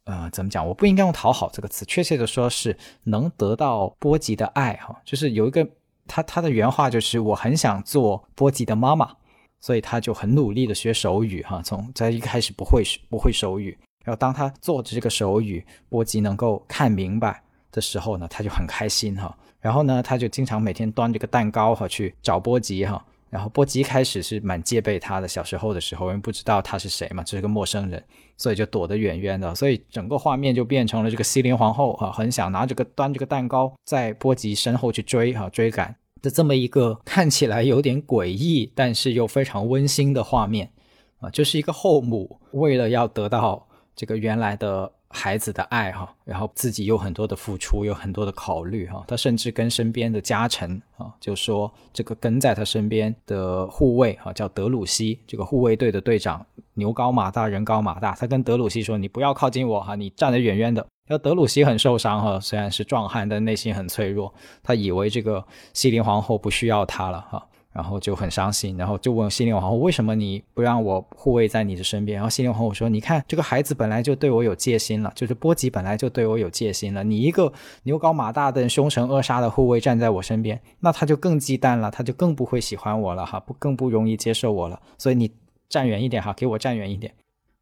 [0.04, 0.66] 呃，怎么讲？
[0.66, 5.00] 我不应该用讨好这个词，确切的说是能得到波吉的爱哈。
[5.04, 5.68] 就是有一个
[6.06, 9.16] 他他的原话就是我很想做波吉的妈妈，
[9.60, 11.60] 所以他就很努力的学手语哈。
[11.62, 19.36] 从在一开始不会不会手语，然后当他做着这个手语，波吉能够看明白的时候呢，他就很开心哈。
[19.60, 23.04] 然后呢，他就经常每天端着个蛋糕哈去找波吉哈。
[23.34, 28.00] 然后波吉开始是蛮戒备他的，小时候的时候，因为不知道他是谁嘛，这是个陌生人，
[28.36, 29.52] 所以就躲得远远的。
[29.56, 40.70] 所以整个画面就变成了这个西林皇后啊，很想拿这个端这个蛋糕在波吉身后去追哈追赶的这么一个看起来有点诡异，但是又非常温馨的画面
[41.18, 43.66] 啊，就是一个后母为了要得到
[43.96, 44.92] 这个原来的。
[45.14, 49.04] 孩子的爱哈，然后自己有很多的付出，有很多的考虑哈。
[49.06, 58.12] 他甚至跟身边的家臣啊，就说这个跟在他身边的护卫哈，叫德鲁西，这个护卫队的队长，牛高马大，人高马大。
[58.12, 64.34] 他跟德鲁西说：“你不要靠近我哈，你站得远远的。”要德鲁西很受伤哈，虽然是壮汉，但内心很脆弱。
[64.62, 67.46] 他以为这个西林皇后不需要他了哈。
[67.74, 77.02] 然后就很伤心，然后就问西林皇后：“为什么你不让我护卫在你的身边？”然后西林皇后说：“你看，这个孩子本来就对我有戒心了，就是波吉本来就对我有戒心了。
[77.02, 84.80] 你一个牛高马大的凶神恶煞的护卫站在我身边，那他就更忌惮了，他就更不会喜欢我了，哈，不更不容易接受我了。
[84.96, 85.32] 所以你
[85.68, 87.12] 站远一点，哈，给我站远一点。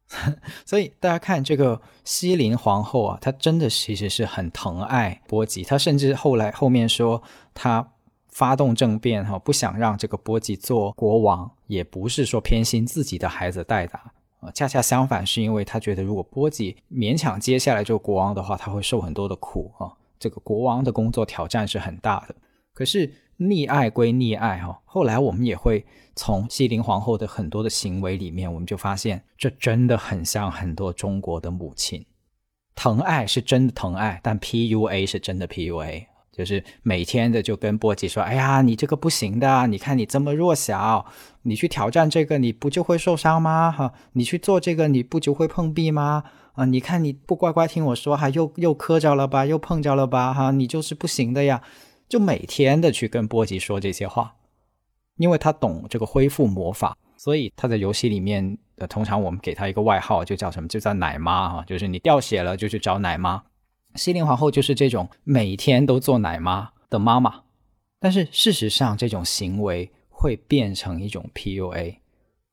[0.63, 7.23] 所以大家看这个西林皇后啊，她真的其实是很疼爱波吉，她甚至后来后面说
[7.55, 7.89] 她。”
[8.33, 19.93] 发动政变哈，不想让这个波吉做国王，也不是说偏心自己的孩子戴达啊，恰恰相反，是因为他觉得如果波吉勉强接下来做国王的话，他会受很多的苦啊。
[20.19, 22.35] 这个国王的工作挑战是很大的。
[22.73, 32.03] 可是溺爱归溺爱哈，后来我们也会从西林皇后的很多的行为里面，我们就发现这真的很像很多中国的母亲，
[32.73, 36.07] 疼爱是真的疼爱，但 PUA 是真的 PUA。
[36.33, 41.05] 就是每天的就跟波吉说：“哎呀，你这个不行的，你看你这么弱小，
[41.43, 43.71] 你去挑战这个，你不就会受伤吗？
[43.71, 46.23] 哈，你去做这个，你不就会碰壁吗？
[46.53, 51.61] 啊，你看你不乖乖听我说，哈，又又磕着了吧，又碰着了吧，哈，你就是不行的呀。”
[52.09, 54.35] 就每天的去跟波吉说这些话，
[55.17, 60.67] 因为他懂这个恢复魔法，所以他在游戏里面，呃，通常我们给他一个外号，就叫什么？
[60.67, 63.41] 就叫奶妈哈，就是你掉血了就去找奶妈。
[63.95, 67.43] 西林皇后就是这种每天都做奶妈的妈妈，
[67.99, 71.97] 但是事实上这种行为会变成一种 PUA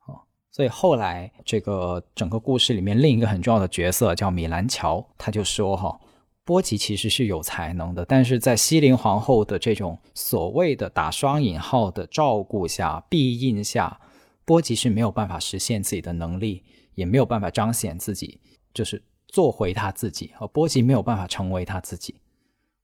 [0.06, 5.98] 哦，所以后来这个整个故事里面另一个很重要的角色叫米兰乔，他就说哈，
[6.44, 14.00] 波吉其实是有才能的，但是在西林皇后的这种所谓的打双引号的照顾下、庇荫下，
[14.44, 18.40] 波吉是没有办法实现自己的能力，也没有办法彰显自己，
[18.74, 19.02] 就是。
[19.30, 22.16] 做回他自己，而波吉没有办法成为他自己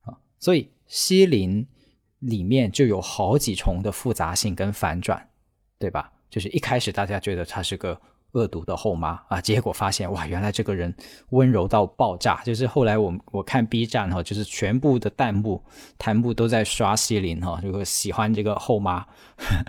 [0.04, 1.66] 啊，所以西林
[2.20, 5.28] 里面就有好几重的复杂性跟反转，
[5.78, 6.12] 对吧？
[6.30, 8.00] 就是一开始大家觉得他是个
[8.32, 10.94] 恶毒的后妈啊，结果发现哇，原来这个人
[11.30, 12.42] 温柔到爆炸。
[12.44, 15.62] 就是后来我我看 B 站哈，就是全部的弹幕
[15.98, 19.04] 弹幕都在刷西林哈，就喜欢这个后妈，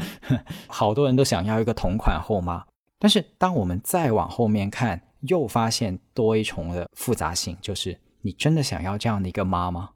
[0.67, 2.65] 好多人都想要一个同款后妈。
[2.99, 5.01] 但是当我们再往后面看。
[5.27, 9.91] 又发现多一重的复杂性，就是你真的想要这样的一个妈吗？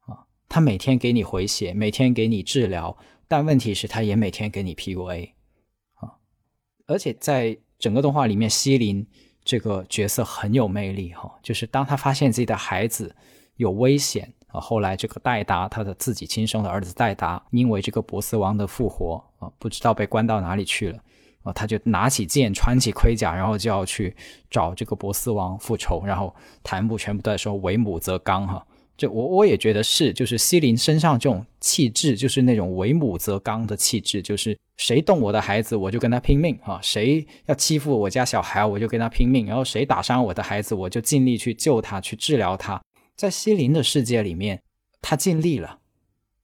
[0.00, 2.96] 啊，他每天给你回血，每天给你治疗，
[3.28, 5.30] 但问题是，他也每天给你 PUA
[5.94, 6.12] 啊！
[6.86, 9.06] 而且在整个动画里面，西林
[9.44, 13.14] 这个角色很有魅力哈，就是当他发现自己的孩子
[13.56, 21.02] 有危险啊，后来这个戴达他的自己亲生的儿子戴达，因为这个波斯王的复活啊，不知道被关到哪里去了。
[21.42, 24.14] 啊，他就拿起剑，穿起盔甲，然后就要去
[24.50, 26.02] 找这个波斯王复仇。
[26.04, 28.64] 然后弹幕全部都在说“为母则刚”哈，
[28.96, 42.80] 就我我也觉得是，就是西林身上这种气质，就是那种“为母则刚”的气质，就是谁动我的孩子，我就跟他拼命啊；谁要欺负我家小孩，我就跟他拼命；然后谁打伤我的孩子，我就尽力去救他，去治疗他。
[43.16, 44.62] 在西林的世界里面，
[45.00, 45.78] 他尽力了，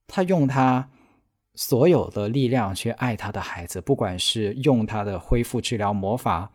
[0.06, 0.90] 他用他。
[1.60, 6.48] 所有的力量去爱他的孩子，不管是用他的恢复治疗魔法，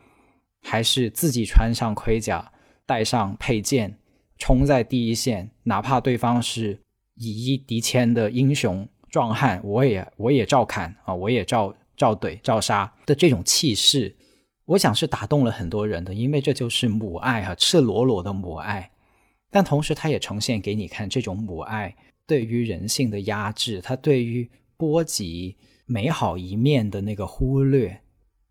[0.62, 2.50] 还是自己穿上盔甲、
[2.86, 3.98] 带上佩剑，
[4.38, 6.80] 冲在第一线，哪怕对方是
[7.16, 14.16] 以一敌千的英雄壮汉，我也我也照砍啊，我也照照怼照杀的这种气势，
[14.64, 18.90] 我想是打动了很多人的，因为这就是母爱啊，赤裸裸的母爱。
[19.52, 21.94] 但同时，它也呈现给你看这种母爱
[22.26, 24.50] 对于人性的压制，它对于。
[24.86, 28.02] 波及美好一面的那个忽略，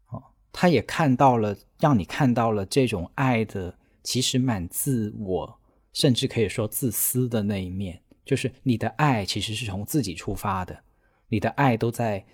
[0.09, 5.61] 哦，他也看到了，让你看到了这种爱的其实蛮自我，
[5.93, 8.01] 甚至可以说自私的那一面。
[8.25, 10.83] 就是你的爱其实是从自己出发的，
[11.29, 12.25] 你的爱都在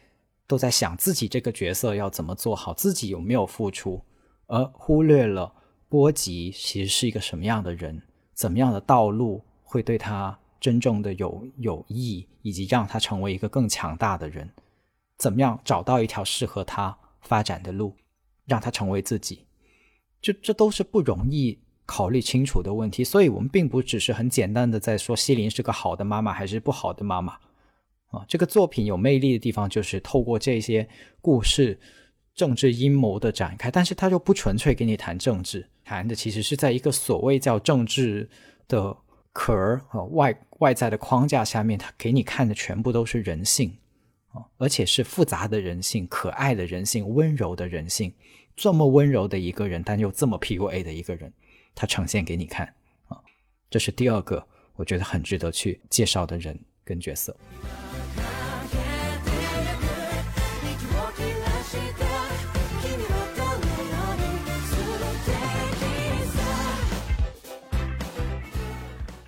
[0.46, 4.00] 都在想自己这个角色要怎么做好，自己有没有付出，
[4.46, 5.52] 而忽略了
[5.88, 8.00] 波及其实是一个什么样的人，
[8.32, 10.38] 怎么样的道路会对他。
[10.60, 14.50] 真正的有有益，以及让他成为一个更强大的人，
[15.16, 17.94] 怎么样找到一条适合他发展的路，
[18.44, 19.44] 让他成为自己，
[20.20, 23.04] 这这都是不容易考虑清楚的问题。
[23.04, 27.34] 所以，我们并不只是很简单的在说西林是个好的妈妈还是不好的妈妈
[28.10, 28.24] 啊。
[28.26, 30.88] 这个作品有魅力的地方就是透过这些
[31.20, 31.78] 故事、
[32.34, 38.28] 政治阴谋的展开，但是他就不纯粹给你谈政治，谈的其实是在一个所谓叫政治
[38.66, 38.96] 的。
[39.38, 43.72] 壳儿啊，外外在的框架下面，他给你看的全部都是人性
[44.32, 48.12] 啊，而且是复杂的人性、可爱的人性、温柔的人性。
[48.56, 51.32] 这么温柔的一个人，但又这么 PUA 的一个人，
[51.72, 52.66] 他呈现给你看
[53.06, 53.16] 啊，
[53.70, 57.36] 这是第二个我觉得很值得去介绍的人跟角色。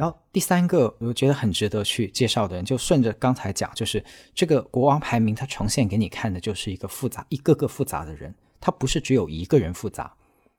[0.01, 4.03] 然后第三个我觉得很值得去介绍的人，就顺着刚才讲，就是
[4.35, 10.11] 这个国王排名，它呈现给你看的就是一个复杂、一个个复杂的人，它不是只有一个人复杂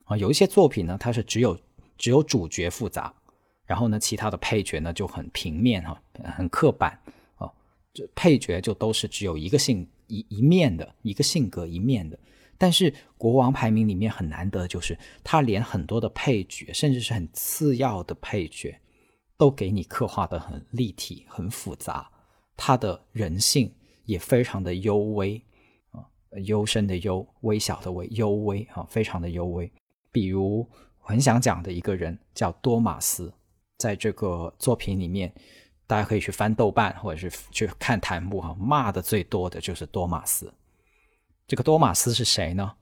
[0.04, 0.16] 啊。
[0.16, 1.58] 有一些作品呢，它是只有
[1.98, 3.12] 只有主角复杂，
[3.66, 6.00] 然后呢，其他的配角呢就很平面哈，
[6.38, 6.96] 很刻板
[7.38, 7.50] 啊。
[7.96, 12.16] 这配角就都是只有一个性一一面的一个性格一面的。
[12.60, 18.80] 但是国王排名里面很难得，就是他连很多的配角，甚至是很次要的配角。
[19.42, 22.08] 都给你刻画的很立体、很复杂，
[22.56, 23.74] 他的人性
[24.06, 25.44] 也非常的幽微
[25.89, 26.06] 啊，
[26.44, 29.72] 幽深的幽，微小的微，幽微啊，非常的幽微。
[30.12, 30.70] 比如
[31.00, 33.34] 很想讲的一个人叫多马斯，
[33.78, 35.34] 在这个作品里面，
[35.88, 40.54] 大家可以去翻豆瓣或者是去看弹幕哈，骂的最多的就是多马斯。
[41.48, 42.76] 这个多马斯是谁呢？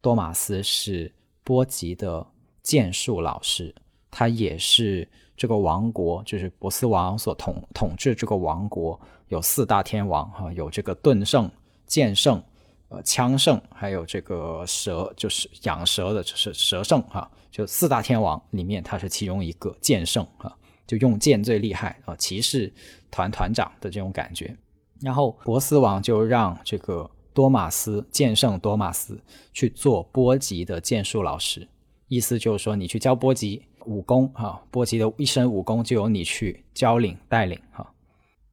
[0.00, 1.14] 多马斯是
[1.44, 2.26] 波吉的
[2.62, 3.74] 剑术老师，
[4.10, 5.06] 他也是
[5.36, 11.50] 这个王国，就是波斯王所统统治这个王国有四大天王哈，有这个盾圣、
[11.86, 12.42] 剑圣、
[12.88, 20.56] 呃枪圣，还有这个蛇，就是养蛇的，就是蛇圣哈，就四大天王里面他是其中一个剑圣哈。
[20.86, 22.72] 就用剑最厉害啊，骑士
[23.10, 24.56] 团团长的这种感觉。
[25.00, 29.20] 然后波斯王就让这个多马斯剑圣多马斯
[29.52, 31.66] 去做波吉的剑术老师，
[32.06, 37.94] 意思就是说你去教波吉武功哈，波吉的一身武功就由你去教领带领哈。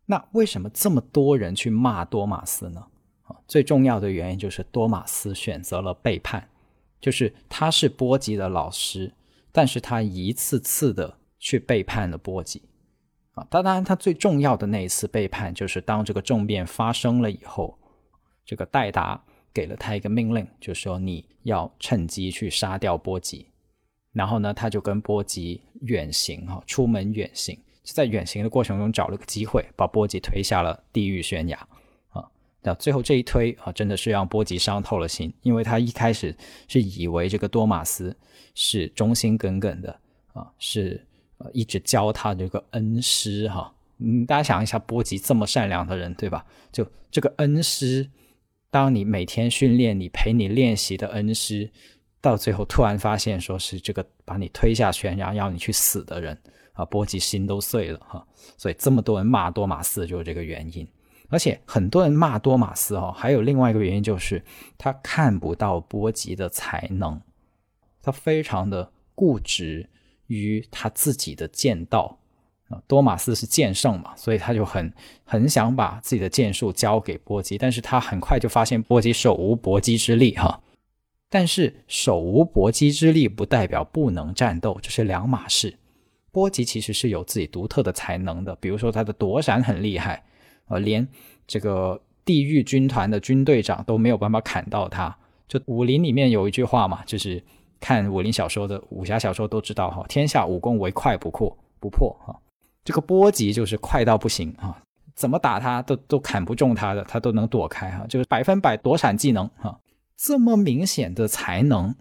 [0.05, 2.85] 那为什么这么多人去骂多马斯呢？
[3.23, 6.47] 啊，最重要的原因就是多马斯选择了背叛，
[7.01, 9.13] 就是他是波吉的老师，
[9.51, 11.17] 但是他一次次的。
[11.45, 12.61] 去背叛了波吉，
[13.33, 17.77] 啊，当然，他最重要的那一次背叛，就是当这个政变发生了以后，
[18.45, 19.21] 这个戴达
[19.53, 23.49] 给了他一个命令，就说你要趁机去杀掉波吉，
[24.13, 31.67] 然后呢，他就跟波吉远行，哈，出门远行，就在远行的过程中找了个机会，把波吉推下了地狱悬崖，
[32.11, 32.23] 啊，
[32.61, 36.33] 那最后这一推啊，真的是让波吉伤透了心，因为他一开始
[36.69, 38.15] 是以为这个多马斯
[38.55, 39.99] 是忠心耿耿的，
[40.31, 41.05] 啊，是。
[41.51, 46.45] 一直教他这个恩师哈，嗯，大家想一下，波吉这么善良的人，对吧？
[46.71, 48.09] 就这个恩师，
[48.71, 51.69] 当你每天训练你陪你练习的恩师，
[52.23, 56.35] 到最后突然发现说是这个把你推下悬崖要你去死的人
[56.71, 58.25] 啊，波吉心都碎了哈。
[58.57, 60.87] 所以这么多人骂多马斯就是这个原因，
[61.27, 64.43] 而且很多人骂多马斯哈，还有另外一个原因就是
[64.77, 67.21] 他看不到波吉的才能，
[68.01, 69.89] 他非常的固执。
[70.27, 72.17] 于他自己的剑道
[72.69, 74.91] 啊，多马斯是剑圣嘛，所以他就很
[75.25, 80.59] 很想把自己的剑术交给波吉，但是他很快就发现波吉手无搏击之力哈。
[81.33, 85.75] 但是手无搏击之力不代表不能战斗，这是两码事。
[86.31, 90.23] 波吉其实是有自己独特的才能的，比如说他的躲闪很厉害，
[90.67, 91.07] 呃，连
[91.47, 95.17] 这个地狱军团的军队长都没有办法砍到他。
[95.47, 97.43] 就武林里面有一句话嘛，就是。
[97.85, 102.33] 看武林小说的武侠小说都知道哈，天下武功唯快不破不破哈。
[102.85, 104.81] 这个波吉就是快到不行啊，
[105.15, 109.77] 怎么打他都都砍不中他的，他都能躲开哈，就是百分百躲闪技能哈。
[110.17, 111.95] 这么明显的才能，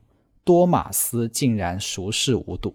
[0.45, 2.75] 多马斯竟然熟视无睹。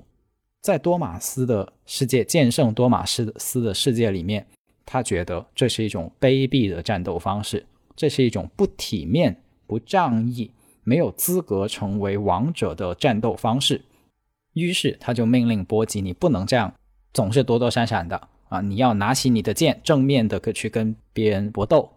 [0.61, 4.45] 在多马斯的世界，剑圣多马斯斯的世界里面，
[4.85, 7.65] 他觉得这是一种卑鄙的战斗方式，
[7.95, 10.51] 这是一种不体面、不仗义。
[10.83, 13.81] 没有资格成为王者的战斗方式，
[14.53, 16.73] 于是他就命令波吉：“你不能这样，
[17.13, 18.61] 总是躲躲闪闪的啊！
[18.61, 21.91] 你要拿起你的剑，正面的去跟别人搏斗。”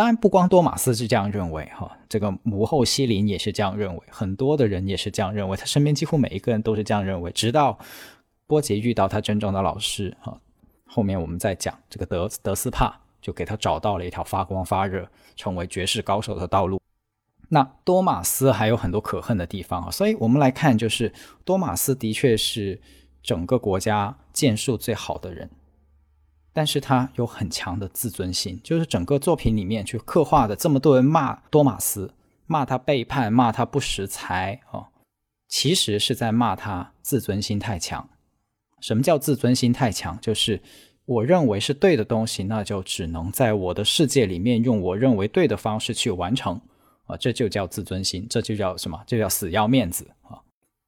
[0.00, 7.30] 当然不光多马斯是这样认为，哈，这个母后西林也是这样认为，很多的人也是这样认为，他身边几乎每一个人都是这样认为。
[7.32, 7.78] 直到
[8.46, 10.40] 波杰遇到他真正的老师，哈，
[10.86, 16.80] 后面我们再讲这个德德斯帕就给他找到了一条发光发热、成为绝世高手的道路。
[17.50, 21.12] 那多马斯还有很多可恨的地方啊，所以我们来看，就是
[21.44, 22.80] 多马斯的确是
[23.22, 25.50] 整个国家剑术最好的人，
[26.52, 32.12] 但是他有很强的自尊心，就是整个作品里面去刻画的这么多人骂多马斯，
[32.46, 34.88] 骂他背叛，骂他不识才哦，
[35.48, 38.08] 其实是在骂他自尊心太强。
[38.80, 40.18] 什么叫自尊心太强？
[40.20, 40.60] 就是
[41.04, 46.60] 我认为是对的东西，那就只能在我的世界里面用我认为对的方式去完成。
[47.06, 49.02] 啊，这就叫自尊心，这就叫什么？
[49.04, 50.38] 这叫死要面子啊！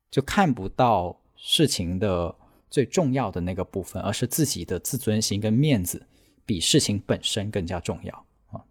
[0.08, 2.32] 就看不到事情的
[2.72, 6.06] 最重要的那个部分，而是自己的自尊心跟面子
[6.46, 8.64] 比事情本身更加重要啊！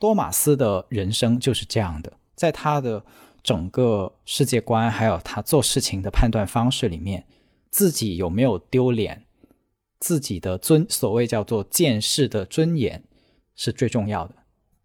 [0.00, 3.04] 多马斯的人生就是这样的，在他的
[3.44, 7.24] 整个世界观还有他做事情的判断方式里面，
[7.70, 9.24] 自己有没有丢脸，
[10.00, 13.04] 自己的尊，所谓叫做见识的尊严
[13.54, 14.34] 是最重要的。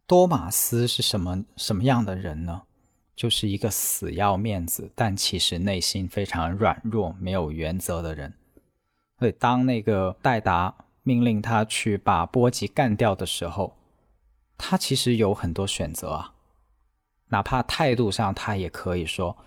[0.05, 2.61] 多马斯是什么什么样的人呢？
[3.15, 8.33] 就是一个死要面子，但其实内心非常软弱、没有原则的人。
[9.19, 13.75] 所以，当那个戴达命令他去把波吉干掉的时候，
[14.57, 16.33] 他其实有很多选择啊。
[17.27, 19.37] 哪怕态度上，他也可以说：“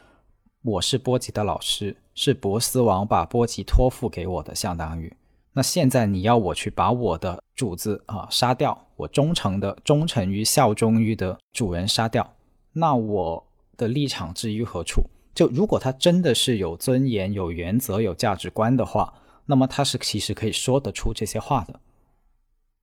[0.63, 5.13] 我是波吉的老师，是波斯王把波吉托付给我的，相当于。”
[5.55, 12.35] 那现在你要我去把我的主子啊杀掉，我忠诚的、忠诚于、效忠于的主人杀掉，
[12.73, 13.47] 那我
[13.77, 15.03] 的立场置于何处？
[15.35, 19.13] 就如果他真的是有尊严、有原则、有价值观的话，
[19.47, 21.81] 那么他是其实可以说得出这些话的。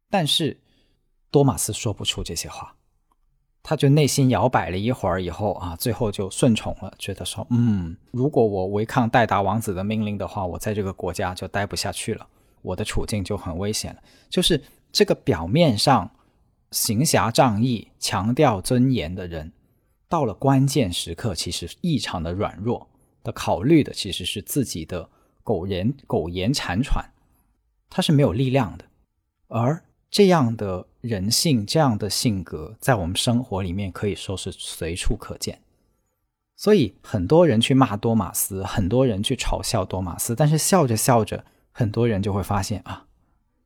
[0.10, 0.60] 但是
[1.32, 2.76] 多马斯说不出这些话，
[3.62, 12.28] 他就内心摇摆了一会儿以后啊，最后就顺从了，觉得说，嗯，如果我违抗戴达王子的命令的话，我在这个国家就待不下去了，
[12.62, 14.02] 我的处境就很危险了。
[14.30, 16.10] 就是这个表面上
[16.72, 19.52] 行侠仗义、强调尊严的人，
[20.08, 22.90] 到了关键时刻，其实异常的软弱
[23.24, 25.08] 的，考虑的其实是自己的
[25.44, 27.12] 苟延苟延残喘，
[27.90, 28.86] 他是没有力量的，
[29.48, 29.84] 而。
[30.12, 35.62] 这样的人性，这样的性格，在我们生活里面可以说是随处可见。
[36.56, 43.06] 所以很多人去骂多马斯，很多人去嘲笑多马斯，但是笑着笑着，很多人就会发现啊，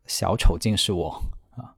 [0.06, 1.76] 小丑竟是我啊！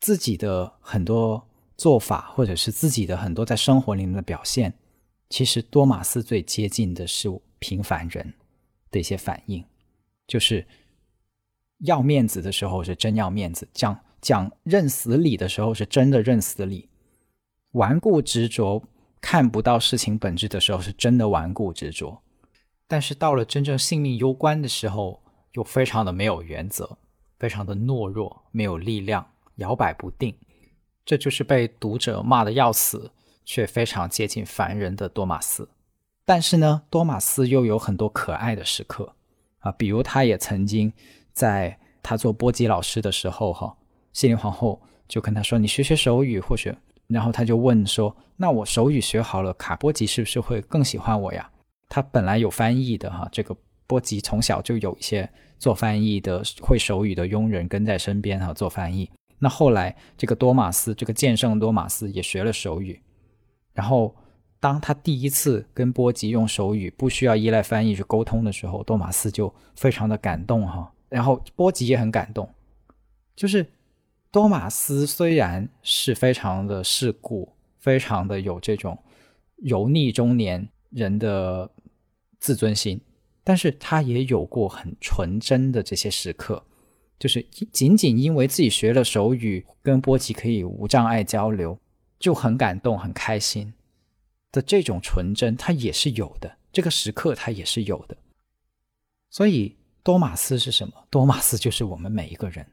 [0.00, 1.46] 自己的很多
[1.76, 4.72] 做法，或者是自己的很多在生活里面的表现，
[5.28, 7.28] 其实多马斯最接近的是
[7.58, 8.32] 平凡人
[8.90, 9.64] 的一些反应，
[10.26, 10.66] 就是。
[11.84, 16.88] 要面子的时候是真要面子，讲讲认死理的时候是真的认死理，
[17.70, 18.82] 顽固执着
[19.20, 22.20] 看不到事情本质的时候是真的顽固执着，
[22.88, 25.22] 但是到了真正性命攸关的时候，
[25.52, 26.98] 又非常的没有原则，
[27.38, 29.24] 非常的懦弱，没有力量，
[29.58, 30.34] 摇摆不定。
[31.04, 33.12] 这就是被读者骂的要死，
[33.44, 35.68] 却非常接近凡人的多马斯。
[36.28, 39.14] 但是呢，多马斯又有很多可爱的时刻
[39.60, 40.92] 啊，比如他也曾经。
[41.32, 43.72] 在他做波吉老师的时候，哈，
[44.12, 46.74] 西林皇后就跟他说：“你学学手语，或许……”
[47.06, 51.48] 然后他就问说：“那我手语学好了，卡波吉是不是会更喜欢我呀？”
[51.88, 53.56] 他本来有翻译的，哈，这个
[53.86, 59.08] 波吉从小就有一些做翻译的、会手语的佣人跟在身边，哈，做翻译。
[59.38, 63.00] 那后来这个多马斯，这个剑圣多马斯也学了手语，
[63.72, 64.12] 然后
[64.60, 70.92] 当他第一次跟波吉用手语，不需要依赖翻译去沟通的时候，多马斯就非常的感动，哈。
[71.08, 72.48] 然后波吉也很感动，
[73.34, 73.66] 就是
[74.30, 78.98] 多马斯虽然是非常的世故，非常的有这种
[79.58, 81.70] 油腻中年人的
[82.38, 83.00] 自尊心，
[83.42, 86.62] 但是他也有过很纯真的这些时刻，
[87.18, 87.42] 就是
[87.72, 91.78] 仅仅因为自己学了手语，跟波吉可以无障碍交流，
[92.18, 93.72] 就很感动、很开心。
[94.52, 96.56] 的这种纯真，他也是有的。
[96.72, 98.16] 这个时刻他也是有的，
[99.30, 99.74] 所以。
[100.04, 100.94] 多马斯是什么？
[101.10, 102.64] 多马斯就是我们每一个人。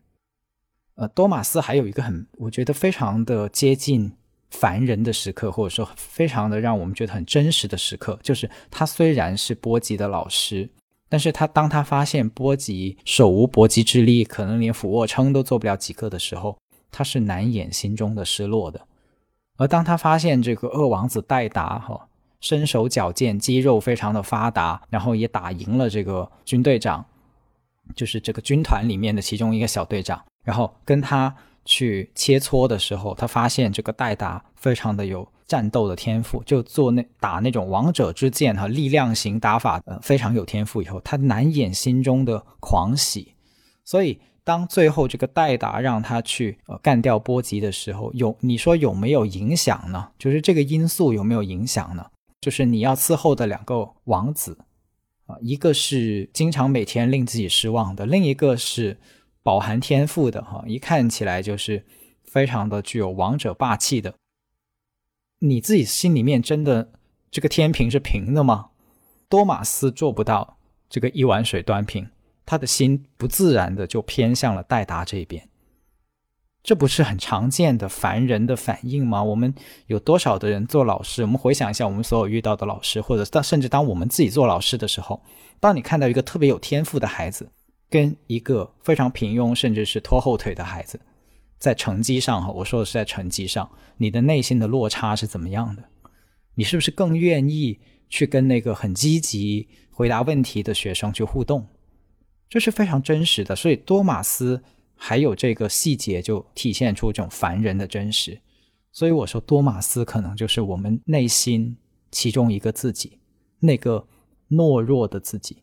[0.93, 4.09] 呃，多马斯还有一个很，我觉得非常的接近
[4.51, 10.69] 凡人的时刻，或者说非常的让我们觉得很真实的时刻，就是他虽然是波吉的老师，
[11.09, 16.57] 但是他当他发现波吉手无搏击之力，可能连俯卧撑都做不了几个的时候，
[16.89, 18.87] 他是难掩心中的失落的。
[19.57, 22.07] 而当他发现这个二王子戴达哈
[22.39, 27.05] 身手矫健，肌肉非常的发达，然后也打赢了这个军队长。
[27.95, 31.31] 就是这个军团里面的其中一个小队长，然后跟他
[31.65, 40.81] 去切磋的时候，他发现这个戴达非常的有战斗的天赋，就做那打那种王者之剑哈，力量型打法呃非常有天赋。
[40.81, 43.35] 以后他难掩心中的狂喜，
[43.83, 50.11] 所以当最后这个戴达让他去呃干掉波吉的时候，有你说有没有影响呢？
[50.17, 52.05] 就是这个因素有没有影响呢？
[52.39, 54.57] 就是你要伺候的两个王子。
[55.25, 58.99] 啊，一个是经常每天令自己失望的，另一个是
[59.41, 61.83] 饱含天赋的，哈，一看起来就是
[62.23, 64.13] 非常的具有王者霸气的。
[65.39, 66.91] 你自己心里面真的
[67.31, 68.69] 这个天平是平的吗？
[69.27, 72.07] 多马斯做不到这个一碗水端平，
[72.45, 75.49] 他的心不自然的就偏向了戴达这边。
[76.63, 79.23] 这不是很常见的凡人的反应吗？
[79.23, 79.53] 我们
[79.85, 81.21] 有多少的人做老师？
[81.21, 85.21] 我们回想一下，我们所有遇到的老师，或者当甚至当我们自己做老师的时候，
[85.59, 87.51] 当你看到一个特别有天赋的孩子，
[87.87, 90.99] 跟一个非常平庸甚至是拖后腿的孩子，
[91.59, 95.83] 在成绩上哈，我说的是在成绩上，你的内心的落差是怎么样的？
[96.55, 97.79] 你是不是更愿意
[98.09, 101.67] 去跟那个很积极回答问题的学生去互动？
[102.55, 103.55] 这是非常真实的。
[103.55, 104.63] 所以多马斯。
[104.97, 108.39] 还有这个细节，就体现出这种凡人的真实。
[108.93, 111.75] 所以我说，多马斯可能就是我们内心
[112.11, 113.19] 其中一个自己，
[113.59, 114.07] 那个
[114.49, 115.57] 懦弱的自己，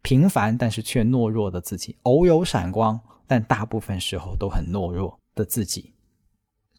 [0.00, 5.92] 平凡但是却懦弱的自己，偶有闪光，但大部分时候都很懦弱的自己。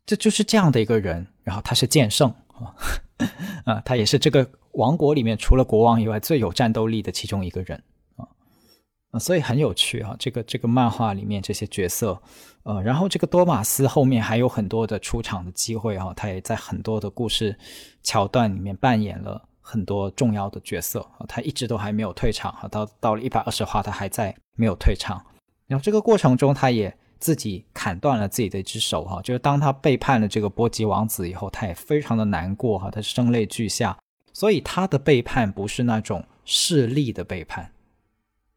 [0.03, 1.27] 这就是这样的一个人。
[1.43, 2.73] 然后他是剑圣啊，
[3.65, 7.83] 啊，他也是这个王国里面除了国王以外最有战斗力的其中一个人。
[9.20, 12.22] 所以很有趣啊，这个这个漫画里面这些角色，
[12.64, 17.58] 呃，然后这个多马斯后面还有很多的出场的机会啊，他也在很多的故事
[18.03, 25.26] 桥段里面扮演了很多重要的角色啊，他一直都还没有退场啊，到到了一百二十话他还在没有退场，
[25.68, 33.97] 然后这个过程中他也自己砍断了自己的一只手哈，就是当他背叛了这个波吉王子以后，他也非常的难过哈，他声泪俱下。
[34.34, 37.72] 所以他的背叛不是那种势利的背叛。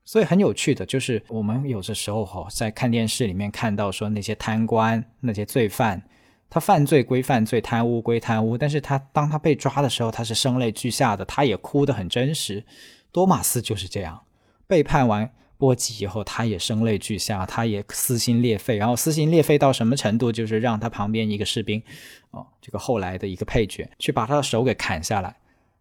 [0.05, 6.03] 所以很有趣的就是，我们有的时候哈，在看电视里面看到说那些贪官、那些罪犯，
[6.49, 12.65] 他犯罪归犯罪，贪污归贪污，但是他当他被抓的时候，他是声泪俱下的，他也哭得很真实。
[13.13, 14.23] 多马斯就是这样，
[14.67, 15.31] 背叛完。
[15.59, 20.33] 波吉以后，他也声泪俱下，他也撕心裂肺，然后撕心裂肺到什么程度？
[20.33, 21.83] 就是让他旁边一个士兵，
[22.31, 25.37] 哦，这个后来的一个配角，去把他的手给砍下来。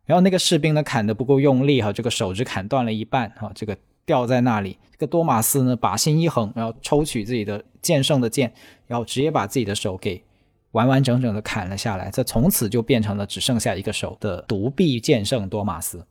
[0.05, 3.77] 然后那个士兵呢，砍的不够用力，哈，这个手只砍断了一半，哈，这个
[4.09, 4.79] 掉在那里。
[4.93, 8.51] 这个多马斯呢，把心一横，然后抽取自己的剑圣的剑，
[8.87, 10.23] 然后直接把自己的手给
[10.71, 12.09] 完完整整的砍了下来。
[12.09, 16.03] 这从此就变成了只剩下一个手的独臂剑圣多马斯。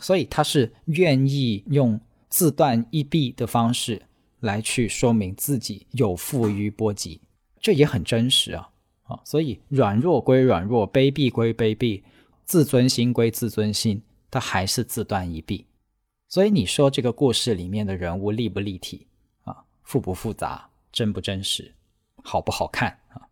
[0.00, 2.00] 所以他是愿意用。
[2.28, 4.02] 自断一臂的方式
[4.40, 7.20] 来去说明自己有负于波及，
[7.60, 8.68] 这也很真实啊
[9.04, 9.20] 啊！
[9.24, 12.02] 所以软弱归软弱，卑鄙归卑鄙，
[12.44, 15.64] 自尊心归自尊心，他还是自断一臂。
[16.28, 19.06] 所以你说这个故事里面的人物立不立体
[19.44, 19.56] 啊？
[19.84, 20.68] 复不复杂？
[20.90, 21.72] 真不真实？
[22.24, 23.22] 好不好看啊？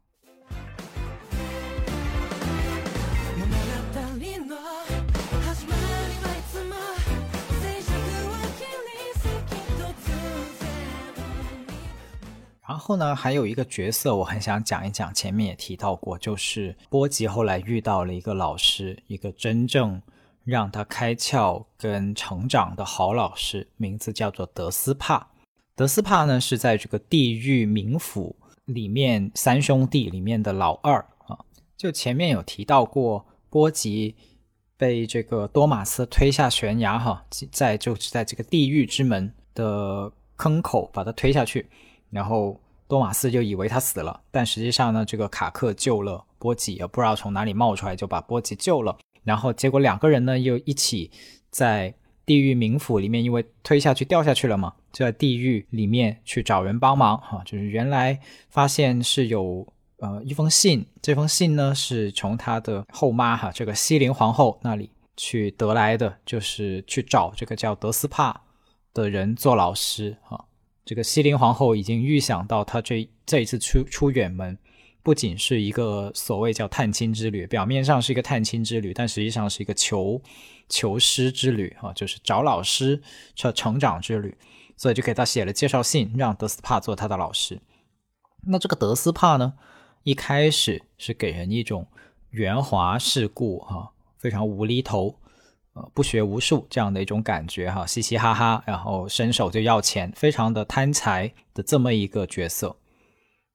[12.66, 20.00] 然后呢，还有一个角色我很想讲一讲，前面也提到过，就是波吉后来遇到了一个老师，一个真正
[20.44, 25.30] 让他开窍跟成长的好老师，名字叫做德斯帕。
[25.74, 28.36] 德斯帕呢是在这个地狱冥府
[28.66, 31.38] 里面三兄弟里面的老二啊。
[31.76, 34.14] 就前面有提到过，波吉
[34.76, 41.68] 被这个多马斯推下悬崖哈，在就是在这个地狱之门的坑口把他推下去。
[42.10, 48.96] 然后多马斯就以为他死了，但实际上呢，这个卡克救了波吉，也不知道从哪里冒出来就把波吉救了。
[49.24, 51.10] 然后结果两个人呢又一起
[51.50, 51.92] 在
[52.26, 57.42] 地狱冥府里面，因为推下去掉下去了嘛，就在地狱里面去找人帮忙哈。
[57.44, 58.18] 就是原来
[58.48, 59.66] 发现是有
[59.98, 68.40] 呃一封信，这封信呢是从他的后妈哈这个西陵皇后那里去得来的，就是去找这个叫德斯帕
[68.94, 70.42] 的人做老师哈。
[70.86, 74.56] 这个西陵皇后已经预想到，她这这一次出出远门，
[75.04, 80.20] 不仅是一个所谓叫探亲之旅，表面上是一个探亲之旅，但实际上是一个求
[80.68, 83.02] 求师之旅啊，就是找老师、
[83.36, 84.34] 成成长之旅，
[84.78, 87.60] 所以就给他写了介绍信，让德斯帕做他的老师。
[88.46, 89.52] 那这个德斯帕呢，
[90.04, 91.86] 一开始是给人一种
[92.30, 95.20] 圆滑世故哈，非常无厘头。
[95.74, 102.76] 呃，不学无术这样的一种感觉哈，嘻嘻哈哈，然后伸手就要钱，非常的贪财的这么一个角色。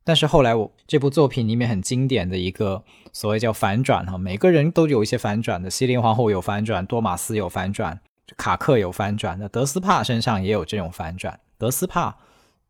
[0.10, 2.84] 但是后来我这部作品里面很经典的一个
[3.14, 8.02] 所谓叫反转哈，每个人都有一些反转的，西林皇后有反转，多马斯有反转，
[8.36, 11.40] 卡克有反转，那德斯帕身上也有这种反转。
[11.60, 12.18] 德斯帕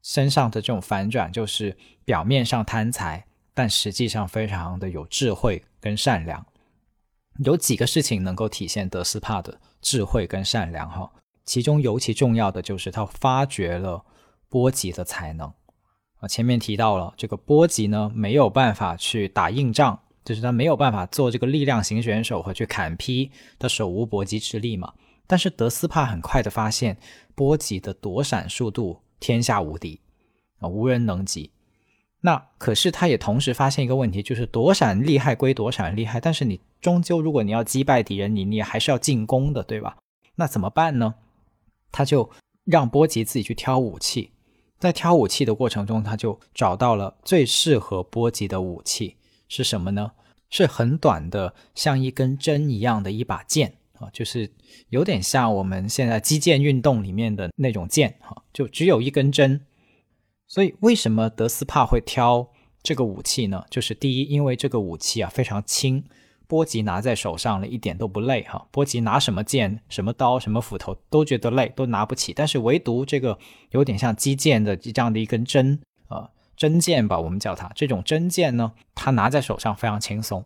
[0.04, 6.46] 身上的这种反转就是表面上贪财，但实际上非常的有智慧跟善良。
[7.46, 11.10] 有几个事情能够体现德斯帕的智慧跟善良哈，
[11.46, 14.04] 其中尤其重要的就是他发掘了
[14.50, 15.54] 波吉的才能
[16.20, 16.28] 啊。
[16.28, 24.94] 前面提到了这个波吉呢没有办法去打硬仗，就是他没有办法做这个力量型选手和去砍劈，他手无搏击之力嘛。
[25.28, 26.98] 但是德斯帕很快的发现
[27.36, 30.00] 波吉的躲闪速度天下无敌
[30.60, 31.52] 啊，无人能及。
[32.22, 39.98] 那可是他也同时发现一个问题，就是躲闪厉害归躲闪厉害，但是你终究如果你要击败敌人，你你还是要进攻的，对吧？
[40.36, 41.16] 那怎么办呢？
[41.92, 42.30] 他就
[42.66, 44.32] 让波吉自己去挑武器，
[44.80, 49.18] 在挑武器的过程中，他就找到了最适合波吉的武器
[49.48, 50.12] 是什么呢？
[50.50, 54.52] 是很短的，像一根针一样的一把剑啊，就是
[54.90, 59.62] 有点像我们现在击剑运动里面的那种剑哈，就只有一根针。
[60.48, 62.50] 所以，为什么德斯帕会挑
[62.82, 63.64] 这个武器呢？
[63.70, 66.04] 就是第一，因为这个武器啊非常轻，
[66.50, 68.68] 波吉拿在手上了一点都不累哈。
[68.72, 72.34] 波吉拿什么剑、什么刀、什么斧头都觉得累，都拿不起。
[72.34, 73.38] 但是唯独这个
[73.70, 80.44] 有点像击剑的这样的一根针啊，针剑吧，我们叫它这种针剑呢，它拿在手上非常轻松。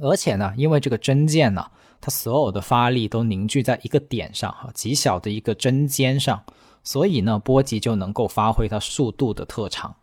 [0.00, 6.42] 而且呢，因为这个针剑呢，它所有的发力都凝聚在一个点上哈，极小的一个针尖上。
[6.82, 9.96] 所以呢，波吉就能够发挥他速度的特长，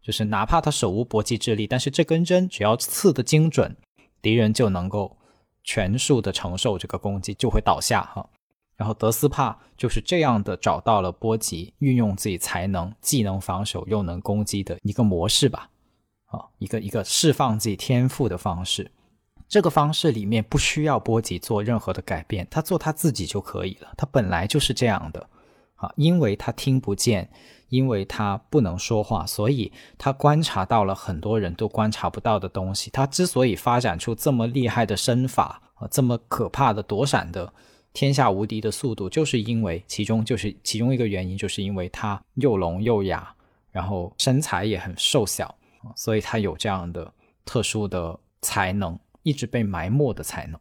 [0.00, 3.74] 就是哪怕他手无搏击之力，但是这根针只要刺的精准，
[4.20, 5.16] 敌人就能够
[5.62, 8.28] 全数的承受这个攻击，就会倒下哈。
[8.76, 15.68] 然后德斯帕就是这样的找到了波吉运用自己才能，既能防守又能攻击的一个模式吧，
[16.26, 18.90] 啊，一个一个释放自己天赋的方式。
[19.48, 23.92] 这个方式里面不需要波吉做任何的改变，他做他自己就可以了。
[23.96, 25.28] 他本来就是这样的，
[25.74, 27.28] 啊，因为他听不见，
[27.68, 32.90] 因为他不能说话，所以他观察到了很多人都观察不到的东西。
[32.90, 37.52] 他之所以发展出这么厉害的身法，啊，这么可怕的躲闪的。
[37.94, 43.34] 天下无敌的速度，就是因为其中就是其中一个原因，就是因为他又聋又哑，
[43.70, 45.52] 然后身材也很瘦小，
[45.96, 47.12] 所以他有这样的
[47.44, 50.60] 特殊的才能，一直被埋没的才能。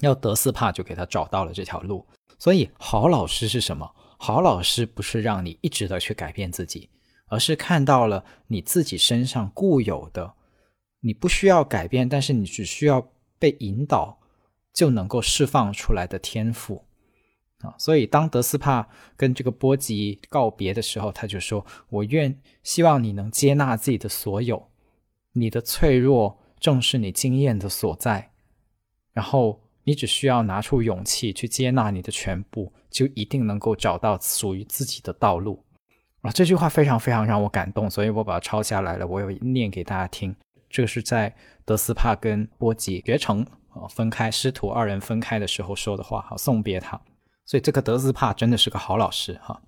[0.00, 2.06] 要德斯帕就给他找到了这条路。
[2.38, 3.90] 所以好老师是什么？
[4.18, 6.90] 好老师不是让你一直的去改变自己，
[7.28, 10.34] 而是看到了你自己身上固有的，
[11.00, 14.18] 你不需要改变，但是你只需要被引导。
[14.70, 16.84] 就能够释放出来的天赋
[17.62, 24.70] 啊，所以当德斯帕跟这个波吉告别的时候，他就说：“我愿希望你能接纳自己的所有，
[25.32, 28.30] 你的脆弱正是你经验的所在。
[29.12, 35.64] 然后你只需要拿出勇气去接纳你的全部，就一定能够找到属于自己的道路。”
[36.20, 40.36] 啊，这句话非常非常让我感动，所以我把它抄下来了，我有念给大家听。
[40.68, 41.34] 这个是在
[41.64, 43.88] 德斯帕跟波吉学成啊。
[43.88, 47.00] 分开师徒二人分开的时候说的话，好，送别他。
[47.46, 49.62] 所以这个德斯帕真的是个好老师，哈。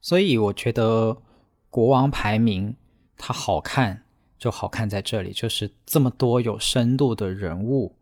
[0.00, 1.20] 所以我觉得
[1.68, 2.74] 国王排名
[3.18, 4.04] 它好看，
[4.38, 7.94] 就好看在这里，就是这么多有深度的人物，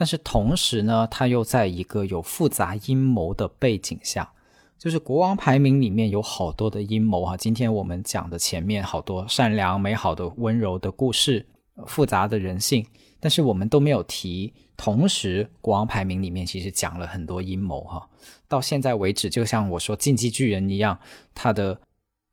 [0.00, 4.32] 但是同时呢，他又在一个有复杂阴谋的背景下，
[4.78, 7.36] 就是国王排名里面有好多的阴谋，哈。
[7.36, 11.44] 今天我们讲的前面好多善良、美好的、温柔的故事，
[11.86, 12.82] 复杂的人性。
[13.20, 18.08] 但是我们都没有提，同时国王排名里面其实讲了很多阴谋哈。
[18.48, 20.98] 到现在为止，就像我说进击巨人一样，
[21.34, 21.78] 他的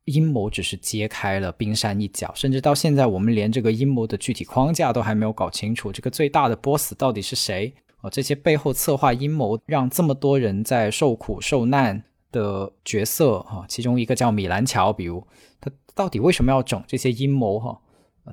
[0.08, 5.92] 阴谋只是揭开了冰山一角，甚至到现在我们连这个阴谋的具体框架都还没有搞清楚。
[5.92, 7.72] 这个最大的 boss 到底是谁？
[8.00, 12.02] 哦，这些背后策划阴谋让这么多人在受苦受难
[12.32, 15.26] 的角色哈，其中一个叫米兰乔，比如
[15.60, 17.80] 他到底为什么要整这些阴谋哈？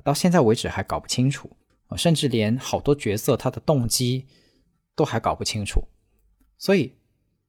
[0.02, 1.50] 到现在为止还搞不清楚。
[1.88, 4.26] 啊，甚至连好多角色他的动机
[4.96, 5.84] 都还搞不清楚，
[6.58, 6.92] 所以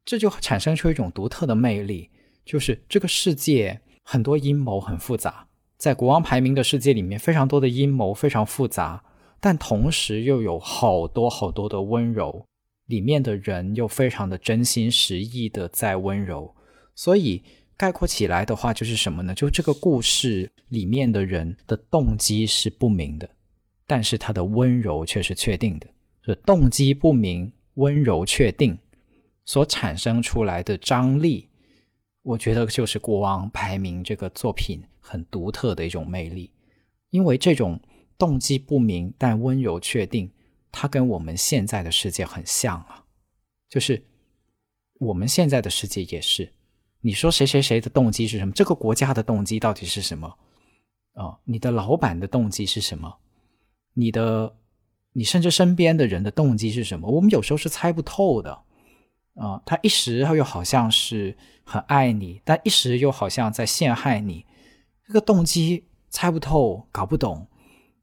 [0.05, 2.11] 这就产生出一种独特的魅力，
[2.45, 9.03] 就是这个世界很多阴谋很复杂，在国王排名的世界里面，非常多的阴谋非常复杂，
[9.41, 12.45] 但同时又有好多好多的温柔，
[12.85, 16.55] 里面的人又非常的真心实意的在温柔，
[16.95, 17.43] 所以
[17.75, 19.35] 概括起来的话就是什么呢？
[19.35, 23.29] 就这个故事里面的人的动机是不明的。
[23.85, 25.87] 但是他的温柔却是确定的，
[26.21, 28.77] 是动机不明，温柔确定
[29.43, 31.46] 所产生出来的张力，
[32.27, 36.51] 我觉得就是《国王排名》这个作品很独特的一种魅力。
[37.09, 37.79] 因为这种
[38.17, 40.29] 动机不明但温柔确定，
[40.69, 43.05] 它跟我们现在的世界很像啊，
[43.69, 44.03] 就是
[44.99, 46.51] 我们现在的世界也是。
[46.99, 48.51] 你说谁谁谁的动机是什么？
[48.51, 50.27] 这个国家的动机到底是什么？
[51.13, 53.19] 啊，你的老板的动机是什么？
[53.93, 54.53] 你的，
[55.13, 57.09] 你甚至身边的人的动机是什么？
[57.09, 58.63] 我们有时候是猜不透的，
[59.37, 64.45] 啊，他一时又好像是很爱你，但一时又好像在陷害你，
[65.05, 67.47] 这个动机猜不透，搞不懂。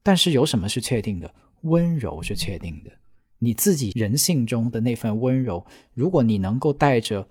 [0.01, 1.33] 但是有什么是确定的？
[1.61, 2.91] 温柔是确定的。
[3.39, 7.27] 你自己人性中的那份温柔，如果你能够带着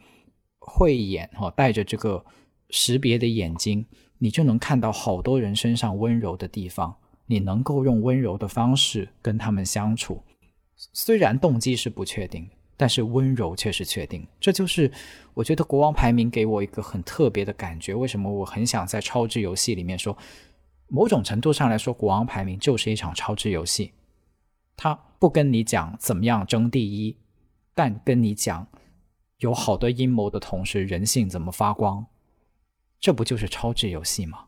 [0.59, 2.25] 慧眼，哈，带着这个
[2.71, 3.87] 识别的眼睛，
[4.19, 6.97] 你就能看到好多人身上温柔的地方。
[7.27, 10.23] 你能够用温柔的方式跟他们相处，
[10.93, 14.27] 虽然动机是不确定的，但是温柔却是确定。
[14.41, 14.91] 这就是
[15.33, 17.95] 我觉得国王排名给我一个很特别的感觉。
[17.95, 20.17] 为什么我很想在超智游戏里面说，
[20.89, 23.93] 某种程度上来说，国王排名就是一场超智游戏。
[24.77, 27.17] 他不跟你讲怎么样争第一，
[27.75, 28.67] 但跟你讲
[29.39, 32.07] 有好多阴谋的同时，人性怎么发光。
[33.01, 34.47] 这不就是超智游戏吗？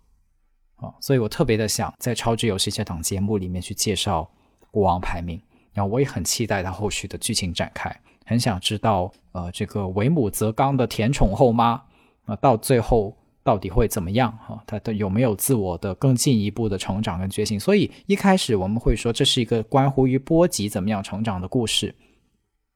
[0.77, 4.31] 啊，所以我特别的想在《超智游戏》这档节目里面去介绍
[4.71, 5.41] 国王排名，
[5.73, 7.95] 然后我也很期待它后续的剧情展开，
[8.27, 11.81] 很想知道，呃，这个为母则刚的甜宠后妈
[12.27, 14.37] 啊，到最后到底会怎么样？
[14.47, 17.59] 哈，他的有没有自我的更进一步的成长跟觉醒？
[17.59, 21.95] 所以一开始我们会说这是一个关乎于波吉怎么样成长的故事，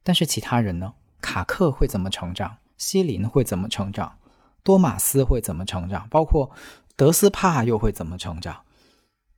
[0.03, 0.94] 但是其他人呢？
[1.20, 2.57] 卡克会怎么成长？
[2.78, 4.14] 西林会怎么成长？
[4.62, 6.09] 多马斯会怎么成长？
[6.09, 6.51] 包括。
[6.96, 8.55] 德斯帕又会怎么成长？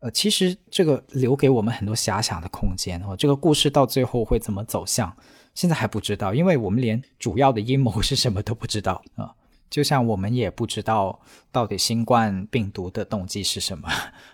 [0.01, 3.17] 呃，其实这个留给我们很多遐想的空间哦。
[3.17, 5.17] 这个故事到最后会怎么走向？
[5.55, 9.35] 现在还不知道，因为我们连主要的阴谋是什么都不知道啊。
[9.71, 11.19] 就像我们也不知道
[11.51, 13.89] 到底新冠病毒的动机是什么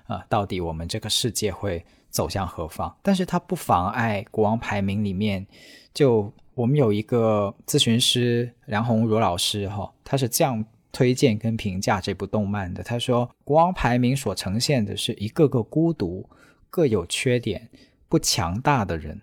[0.08, 2.92] 啊，到底我们这个世界会走向何方？
[3.02, 5.46] 但是它不妨碍国王排名里面，
[5.94, 12.82] 就我们有一个咨询师梁红茹老师哈，他是这样推荐跟评价这部动漫的。
[12.82, 16.28] 他说，国王排名所呈现的是一个个孤独、
[16.68, 17.68] 各有缺点、
[18.08, 19.20] 不强大的人。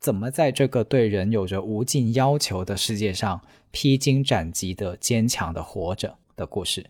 [0.00, 3.38] 怎么在这个对人有着无尽要求的世界上
[3.70, 6.86] 披荆斩棘的坚强的活着的故事？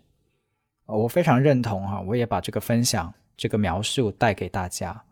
[0.85, 5.03] 我非常认同哈，我也把这个分享、这个描述带给大家。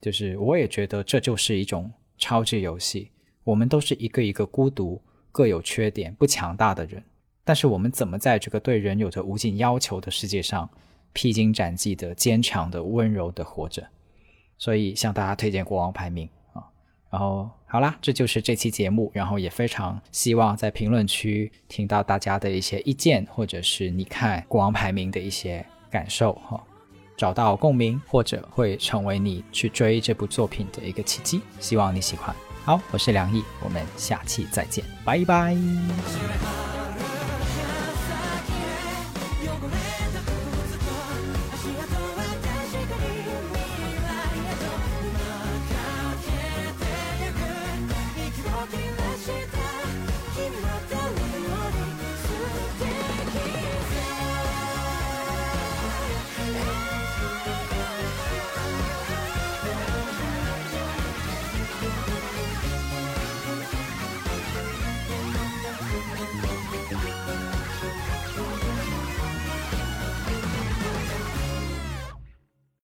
[0.00, 3.10] 就是我也觉得这就是一种超级游戏。
[3.42, 7.02] 我们都是一个一个孤独、各有缺点、不强大的人，
[7.42, 10.70] 但是我们怎么在这个对人有着无尽要求的世界上
[11.12, 13.88] 披荆斩棘的坚强的温柔的活着？
[14.58, 16.28] 所以向大家推荐《国王排名》。
[17.12, 19.10] 然后好啦，这就是这期节目。
[19.12, 26.58] 然后也非常希望在评论区听到大家的一些意见，或者是你看国王排名的一些感受哈，
[27.14, 31.42] 找到共鸣，或者会成为你去追这部作品的一个契机。
[31.60, 32.34] 希望你喜欢。
[32.64, 35.54] 好，我是梁毅，我们下期再见，拜拜。